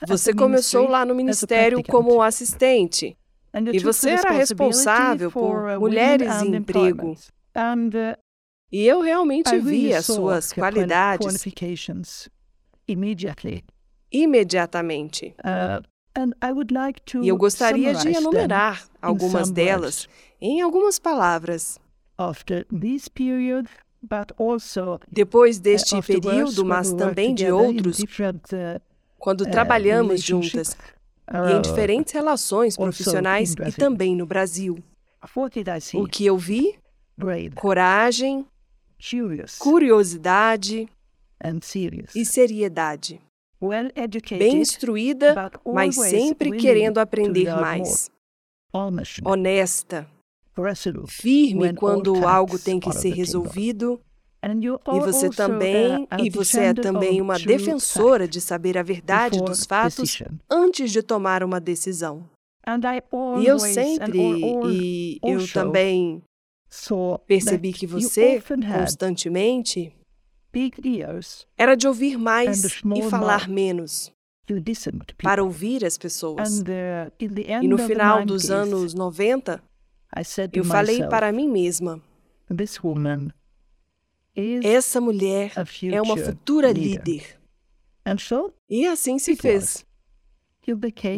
Você 0.06 0.32
começou 0.32 0.88
lá 0.88 1.04
no 1.04 1.14
ministério 1.14 1.82
como 1.82 2.22
assistente. 2.22 3.16
E 3.72 3.78
você 3.78 4.10
era 4.10 4.30
responsável 4.30 5.30
por 5.30 5.76
uh, 5.76 5.80
mulheres 5.80 6.42
em 6.42 6.54
emprego. 6.56 7.12
Uh, 7.12 8.16
e 8.70 8.86
eu 8.86 9.00
realmente 9.00 9.58
vi 9.58 9.92
as 9.92 10.06
suas 10.06 10.52
qualidades 10.52 11.44
imediatamente. 14.12 15.34
Uh, 16.16 17.22
e 17.22 17.28
eu 17.28 17.36
gostaria 17.36 17.94
de 17.94 18.08
enumerar 18.08 18.88
algumas 19.00 19.50
delas 19.50 20.08
em 20.40 20.60
algumas 20.60 20.98
palavras. 20.98 21.78
Depois 25.10 25.58
deste 25.58 26.00
período, 26.02 26.64
mas 26.64 26.92
também 26.92 27.34
de 27.34 27.50
outros, 27.50 28.02
quando 29.18 29.44
trabalhamos 29.46 30.22
juntas 30.22 30.76
e 31.30 31.52
em 31.52 31.60
diferentes 31.60 32.12
relações 32.12 32.76
profissionais 32.76 33.54
e 33.66 33.72
também 33.72 34.16
no 34.16 34.26
Brasil. 34.26 34.82
O 35.94 36.06
que 36.06 36.24
eu 36.24 36.38
vi? 36.38 36.78
Coragem, 37.54 38.46
curiosidade 39.58 40.88
e 42.14 42.24
seriedade 42.24 43.20
bem 44.38 44.58
instruída, 44.60 45.50
mas 45.64 45.94
sempre 45.96 46.56
querendo 46.56 46.98
aprender 46.98 47.50
mais. 47.54 48.10
Honesta, 49.24 50.08
firme 51.06 51.72
quando 51.74 52.26
algo 52.26 52.58
tem 52.58 52.78
que 52.78 52.92
ser 52.92 53.10
resolvido. 53.10 54.00
E 54.40 55.00
você 55.00 55.28
também, 55.30 56.06
e 56.20 56.30
você 56.30 56.60
é 56.60 56.74
também 56.74 57.20
uma 57.20 57.38
defensora 57.38 58.28
de 58.28 58.40
saber 58.40 58.78
a 58.78 58.82
verdade 58.82 59.42
dos 59.42 59.64
fatos 59.66 60.22
antes 60.48 60.92
de 60.92 61.02
tomar 61.02 61.42
uma 61.42 61.60
decisão. 61.60 62.28
E 63.40 63.46
eu 63.46 63.58
sempre, 63.58 64.20
e 64.68 65.18
eu 65.24 65.48
também 65.52 66.22
percebi 67.26 67.72
que 67.72 67.86
você 67.86 68.40
constantemente 68.40 69.92
era 71.56 71.74
de 71.74 71.86
ouvir 71.86 72.16
mais 72.18 72.62
e 72.64 73.02
falar 73.10 73.48
menos, 73.48 74.12
para 75.22 75.42
ouvir 75.44 75.84
as 75.84 75.98
pessoas. 75.98 76.62
E 77.60 77.68
no 77.68 77.76
final 77.78 78.24
dos 78.24 78.50
anos 78.50 78.94
90, 78.94 79.62
eu 80.52 80.64
falei 80.64 81.06
para 81.08 81.30
mim 81.32 81.48
mesma: 81.48 82.02
essa 84.62 85.00
mulher 85.00 85.52
é 85.92 86.00
uma 86.00 86.16
futura 86.16 86.72
líder. 86.72 87.38
E 88.70 88.86
assim 88.86 89.18
se 89.18 89.36
fez. 89.36 89.84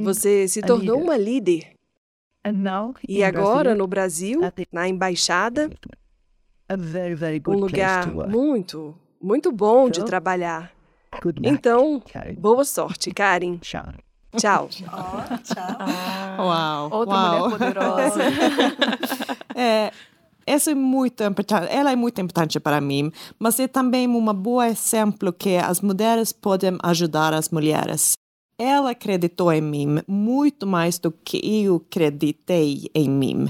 Você 0.03 0.49
se 0.49 0.61
tornou 0.62 1.01
uma 1.01 1.16
líder. 1.16 1.75
E 3.09 3.23
agora, 3.23 3.75
no 3.75 3.87
Brasil, 3.87 4.40
na 4.73 4.88
embaixada, 4.88 5.71
um 7.47 7.59
lugar 7.61 8.07
muito, 8.29 8.99
muito 9.20 9.52
bom 9.52 9.88
de 9.90 10.04
trabalhar. 10.04 10.72
Então, 11.42 12.02
boa 12.38 12.64
sorte, 12.64 13.11
Karen. 13.11 13.59
Tchau. 13.59 14.68
Oh, 14.85 15.38
tchau. 15.42 15.76
Ah, 15.78 16.37
uau. 16.38 16.90
Outra 16.92 17.14
uau. 17.14 17.50
mulher 17.50 17.59
poderosa. 17.59 18.20
é, 19.56 19.92
isso 20.46 20.70
é 20.70 20.74
muito 20.74 21.22
importante, 21.24 21.66
ela 21.70 21.92
é 21.92 21.96
muito 21.96 22.20
importante 22.20 22.61
para 22.61 22.80
mim, 22.80 23.11
mas 23.38 23.59
é 23.59 23.66
também 23.66 24.09
um 24.09 24.35
bom 24.35 24.62
exemplo 24.62 25.33
que 25.33 25.56
as 25.56 25.80
mulheres 25.80 26.33
podem 26.33 26.78
ajudar 26.83 27.35
as 27.35 27.50
mulheres. 27.50 28.19
Ela 28.62 28.90
acreditou 28.90 29.51
em 29.51 29.62
mim 29.62 30.03
muito 30.07 30.66
mais 30.66 30.99
do 30.99 31.11
que 31.11 31.40
eu 31.64 31.77
acreditei 31.77 32.90
em 32.94 33.09
mim. 33.09 33.49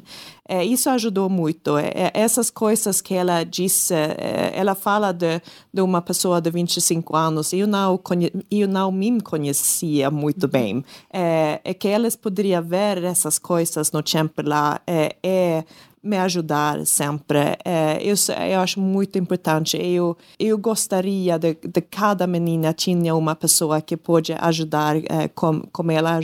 É, 0.49 0.65
isso 0.65 0.89
ajudou 0.89 1.29
muito. 1.29 1.77
É, 1.77 1.89
é 1.89 2.11
essas 2.15 2.49
coisas 2.49 3.01
que 3.01 3.15
ela 3.15 3.43
disse, 3.43 3.93
é, 3.93 4.53
ela 4.55 4.77
fala 4.77 5.11
de, 5.11 5.43
de 5.75 5.83
uma 5.83 6.01
pessoa 6.01 6.41
de 6.41 6.49
25 6.49 7.17
anos, 7.17 7.53
eu 7.53 7.67
não, 7.67 7.99
conhe, 7.99 8.31
eu 8.49 8.69
não 8.69 8.93
me 8.93 9.21
conhecia 9.21 10.13
muito 10.13 10.47
bem. 10.47 10.85
É, 11.13 11.61
é 11.65 11.75
que 11.75 11.89
elas 11.89 12.15
poderiam 12.15 12.63
ver 12.63 13.03
essas 13.03 13.37
coisas 13.37 13.91
no 13.91 14.05
tempo 14.05 14.41
lá. 14.45 14.81
É, 14.87 15.17
é 15.25 15.65
me 16.03 16.17
ajudar 16.17 16.85
sempre. 16.87 17.39
É, 17.65 17.99
eu, 18.01 18.15
eu 18.51 18.61
acho 18.61 18.81
muito 18.81 19.19
importante. 19.19 19.77
Eu, 19.77 20.17
eu 20.39 20.57
gostaria 20.57 21.39
de, 21.39 21.55
de 21.55 21.81
cada 21.81 22.27
menina 22.27 22.73
tinha 22.73 23.15
uma 23.15 23.37
pessoa 23.37 23.81
que 23.81 23.97
pode 23.97 24.33
ajudar 24.33 24.97
é, 24.97 25.29
como, 25.35 25.67
como 25.71 25.91
ela 25.91 26.19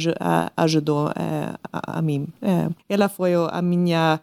ajudou 0.56 1.10
é, 1.10 1.54
a, 1.72 1.98
a, 1.98 2.02
mim. 2.02 2.26
Ela 2.88 3.08
foi 3.08 3.32
a 3.34 3.60
minha 3.60 4.20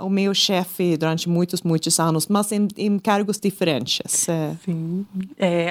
o 0.00 0.10
meu 0.10 0.34
chefe 0.34 0.96
durante 0.96 1.28
muitos, 1.28 1.62
muitos 1.62 2.00
anos, 2.00 2.26
mas 2.26 2.50
em, 2.50 2.66
em 2.76 2.98
cargos 2.98 3.38
diferentes. 3.38 4.00
Sim. 4.06 5.06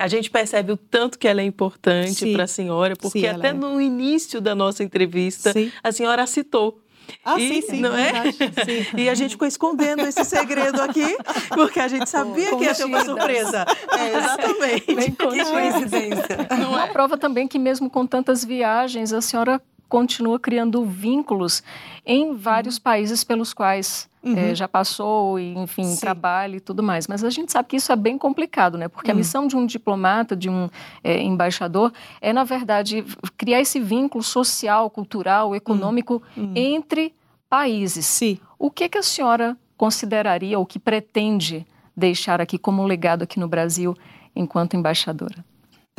A 0.02 0.08
gente 0.08 0.30
percebe 0.30 0.72
o 0.72 0.78
tanto 0.78 1.20
que 1.20 1.28
ela 1.28 1.42
é 1.42 1.44
importante 1.44 2.32
para 2.32 2.44
a 2.44 2.48
senhora, 2.48 2.96
porque 2.96 3.20
Sim, 3.20 3.28
até 3.28 3.52
no 3.52 3.82
início 3.82 4.40
da 4.40 4.56
nossa 4.56 4.82
entrevista, 4.82 5.52
Sim. 5.52 5.70
a 5.84 5.92
senhora 5.92 6.26
citou 6.26 6.80
ah, 7.24 7.40
e, 7.40 7.48
sim, 7.48 7.62
sim. 7.62 7.82
Não 7.82 7.96
é? 7.96 8.32
Sim. 8.32 8.98
E 8.98 9.10
a 9.10 9.16
gente 9.16 9.32
ficou 9.32 9.48
escondendo 9.48 10.02
esse 10.02 10.24
segredo 10.26 10.82
aqui, 10.82 11.18
porque 11.50 11.80
a 11.80 11.88
gente 11.88 12.10
sabia 12.10 12.56
que 12.56 12.64
ia 12.64 12.76
ter 12.76 12.86
uma 12.86 13.04
surpresa. 13.04 13.66
É, 13.98 14.08
exatamente. 14.18 14.96
Bem 14.96 15.12
que 15.12 15.26
coincidência. 15.46 16.48
Não 16.58 16.78
é? 16.78 16.84
Uma 16.84 16.88
prova 16.88 17.18
também 17.18 17.48
que 17.48 17.60
mesmo 17.60 17.90
com 17.90 18.06
tantas 18.06 18.44
viagens, 18.44 19.14
a 19.14 19.22
senhora 19.22 19.62
continua 19.88 20.40
criando 20.40 20.86
vínculos 20.86 21.62
em 22.06 22.34
vários 22.34 22.78
uhum. 22.78 22.84
países 22.84 23.24
pelos 23.24 23.54
quais 23.54 24.10
uhum. 24.24 24.38
é, 24.38 24.56
já 24.56 24.68
passou, 24.68 25.40
enfim, 25.40 25.84
Sim. 25.84 26.00
trabalha 26.00 26.58
e 26.58 26.60
tudo 26.60 26.84
mais. 26.84 27.08
Mas 27.08 27.24
a 27.24 27.30
gente 27.30 27.52
sabe 27.52 27.70
que 27.70 27.76
isso 27.78 27.92
é 27.92 27.96
bem 27.96 28.18
complicado, 28.18 28.78
né? 28.78 28.88
Porque 28.88 29.12
uhum. 29.12 29.16
a 29.16 29.18
missão 29.18 29.48
de 29.48 29.56
um 29.56 29.66
diplomata, 29.66 30.36
de 30.36 30.50
um 30.50 30.70
é, 31.04 31.22
embaixador, 31.22 31.92
é, 32.20 32.32
na 32.32 32.44
verdade, 32.44 33.04
criar 33.38 33.62
esse 33.62 33.80
vínculo 33.80 34.24
social, 34.24 34.90
cultural, 34.90 35.56
econômico 35.56 36.22
uhum. 36.36 36.44
Uhum. 36.44 36.54
entre 36.56 37.14
países. 37.50 38.06
Sim. 38.06 38.40
O 38.58 38.70
que, 38.70 38.88
que 38.88 38.98
a 38.98 39.04
senhora 39.04 39.58
consideraria 39.76 40.58
ou 40.58 40.66
que 40.66 40.80
pretende 40.80 41.66
deixar 41.96 42.40
aqui 42.40 42.58
como 42.58 42.86
legado 42.86 43.24
aqui 43.24 43.40
no 43.40 43.48
Brasil 43.48 43.96
enquanto 44.36 44.76
embaixadora? 44.76 45.44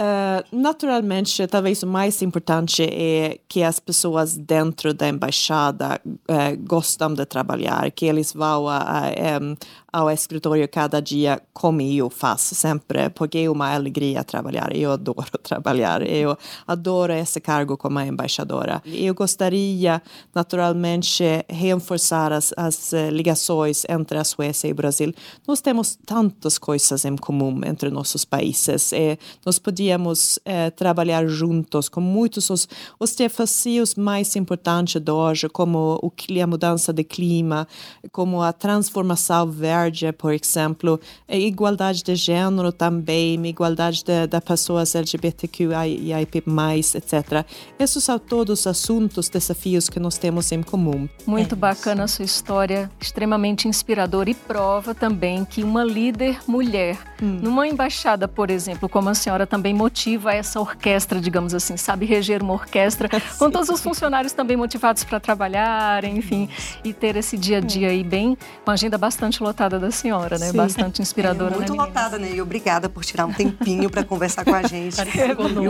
Uh, 0.01 0.43
naturalmente, 0.51 1.47
talvez 1.47 1.83
o 1.83 1.87
mais 1.87 2.23
importante 2.23 2.83
é 2.83 3.39
que 3.47 3.63
as 3.63 3.79
pessoas 3.79 4.39
dentro 4.39 4.95
da 4.95 5.07
embaixada 5.07 6.01
uh, 6.07 6.67
gostam 6.67 7.13
de 7.13 7.27
trabalhar, 7.27 7.91
que 7.91 8.07
eles 8.07 8.33
vão 8.33 8.69
a, 8.69 8.79
a, 8.79 9.39
um, 9.39 9.55
ao 9.93 10.11
escritório 10.11 10.67
cada 10.67 11.01
dia 11.01 11.43
como 11.53 11.83
eu 11.83 12.09
faço 12.09 12.55
sempre, 12.55 13.11
porque 13.11 13.41
é 13.41 13.51
uma 13.51 13.71
alegria 13.75 14.25
trabalhar. 14.25 14.75
Eu 14.75 14.93
adoro 14.93 15.31
trabalhar, 15.43 16.01
eu 16.09 16.39
adoro 16.67 17.13
esse 17.13 17.39
cargo 17.39 17.77
como 17.77 18.01
embaixadora. 18.01 18.83
Eu 18.87 19.15
gostaria, 19.15 20.01
naturalmente, 20.35 21.23
reforçar 21.51 22.33
as, 22.33 22.55
as 22.57 22.95
eh, 22.95 23.11
ligações 23.11 23.83
entre 23.87 24.17
a 24.17 24.25
Suécia 24.25 24.69
e 24.69 24.73
o 24.73 24.75
Brasil. 24.75 25.13
Nós 25.47 25.61
temos 25.61 25.99
tantas 26.07 26.57
coisas 26.57 27.05
em 27.05 27.17
comum 27.17 27.61
entre 27.67 27.91
nossos 27.91 28.25
países 28.25 28.93
e 28.93 29.19
nós 29.45 29.59
podíamos 29.83 30.39
eh, 30.45 30.71
trabalhar 30.71 31.27
juntos 31.27 31.89
com 31.89 32.01
muitos 32.01 32.49
os, 32.51 32.69
os 33.01 33.17
desafios 33.17 33.97
mais 33.97 34.37
importantes 34.37 35.01
de 35.01 35.11
hoje, 35.11 35.49
como 35.49 35.99
o, 36.01 36.13
a 36.41 36.47
mudança 36.47 36.93
de 36.93 37.03
clima, 37.03 37.67
como 38.13 38.41
a 38.41 38.53
transformação 38.53 39.51
verde 39.51 40.13
por 40.13 40.33
exemplo, 40.33 41.01
igualdade 41.29 42.05
de 42.05 42.15
gênero 42.15 42.71
também, 42.71 43.45
igualdade 43.45 44.05
de, 44.05 44.41
pessoas 44.41 44.95
LGBTQIA+, 44.95 46.21
etc. 46.21 47.45
Esses 47.77 48.05
são 48.05 48.19
todos 48.21 48.67
assuntos, 48.69 49.29
desafios 49.29 49.89
que 49.89 49.99
nós 49.99 50.17
temos 50.17 50.53
em 50.53 50.63
comum. 50.63 51.09
Muito 51.27 51.55
é 51.57 51.59
bacana 51.59 52.05
a 52.05 52.09
sua 52.09 52.25
história, 52.25 52.89
extremamente 53.01 53.67
inspiradora 53.67 54.31
e 54.31 54.35
prova 54.35 54.95
também 54.95 55.45
que 55.45 55.65
uma 55.65 55.83
líder 55.83 56.39
mulher, 56.47 56.97
hum. 57.21 57.41
numa 57.43 57.67
embaixada, 57.67 58.29
por 58.29 58.49
exemplo, 58.49 58.89
como 58.89 59.09
a 59.09 59.15
senhora 59.15 59.47
também 59.47 59.72
motiva 59.73 60.33
essa 60.33 60.61
orquestra, 60.61 61.21
digamos 61.21 61.55
assim, 61.55 61.77
sabe 61.77 62.07
reger 62.07 62.43
uma 62.43 62.55
orquestra, 62.55 63.09
com 63.39 63.51
todos 63.51 63.69
os 63.69 63.81
funcionários 63.81 64.33
também 64.33 64.57
motivados 64.57 65.05
para 65.05 65.19
trabalhar, 65.21 66.05
enfim, 66.05 66.49
e 66.85 66.93
ter 66.93 67.17
esse 67.17 67.37
dia 67.37 67.59
a 67.59 67.61
dia 67.61 67.89
aí 67.89 68.03
bem, 68.03 68.37
com 68.65 68.71
a 68.71 68.75
agenda 68.75 68.97
bastante 68.99 69.43
lotada 69.43 69.79
da 69.79 69.91
senhora, 69.91 70.39
né? 70.39 70.47
Sim. 70.51 70.57
Bastante 70.57 71.01
inspiradora. 71.03 71.55
É, 71.55 71.57
muito 71.57 71.75
né, 71.75 71.83
lotada, 71.83 72.19
né? 72.19 72.31
E 72.33 72.41
obrigada 72.41 72.89
por 72.89 73.05
tirar 73.05 73.27
um 73.27 73.33
tempinho 73.33 73.91
para 73.91 74.05
conversar 74.05 74.45
com 74.45 74.55
a 74.55 74.63
gente. 74.63 74.97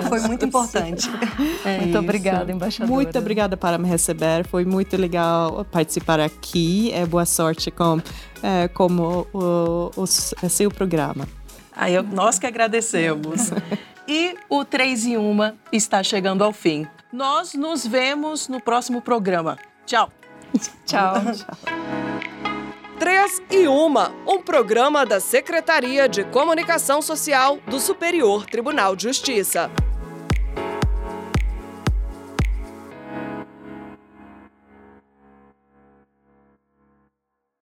foi 0.09 0.21
muito 0.21 0.45
importante. 0.45 1.09
É 1.65 1.79
muito 1.79 1.99
obrigada, 1.99 2.51
embaixadora. 2.51 2.93
Muito 2.93 3.19
obrigada 3.19 3.57
para 3.57 3.79
me 3.79 3.88
receber. 3.88 4.45
Foi 4.47 4.65
muito 4.65 4.97
legal 4.97 5.65
participar 5.71 6.19
aqui. 6.19 6.91
É 6.93 7.07
boa 7.07 7.25
sorte 7.25 7.71
com 7.71 8.01
é, 8.43 8.69
como 8.69 9.27
o, 9.33 9.91
o, 9.97 10.03
o 10.03 10.07
seu 10.07 10.71
programa. 10.71 11.27
Aí 11.75 12.01
nós 12.03 12.38
que 12.38 12.47
agradecemos. 12.47 13.51
E 14.07 14.37
o 14.49 14.65
3 14.65 15.07
em 15.07 15.17
1 15.19 15.57
está 15.73 16.03
chegando 16.03 16.43
ao 16.43 16.53
fim. 16.53 16.87
Nós 17.12 17.55
nos 17.55 17.87
vemos 17.87 18.49
no 18.49 18.61
próximo 18.61 19.01
programa. 19.01 19.59
Tchau. 19.87 20.11
Tchau. 20.87 21.15
Tchau. 21.15 21.73
3 22.99 23.43
e 23.51 23.67
1, 23.67 23.95
um 24.29 24.41
programa 24.41 25.05
da 25.05 25.19
Secretaria 25.19 26.09
de 26.09 26.23
Comunicação 26.25 27.03
Social 27.03 27.59
do 27.67 27.81
Superior 27.81 28.47
Tribunal 28.47 28.95
de 28.95 29.03
Justiça. 29.03 29.71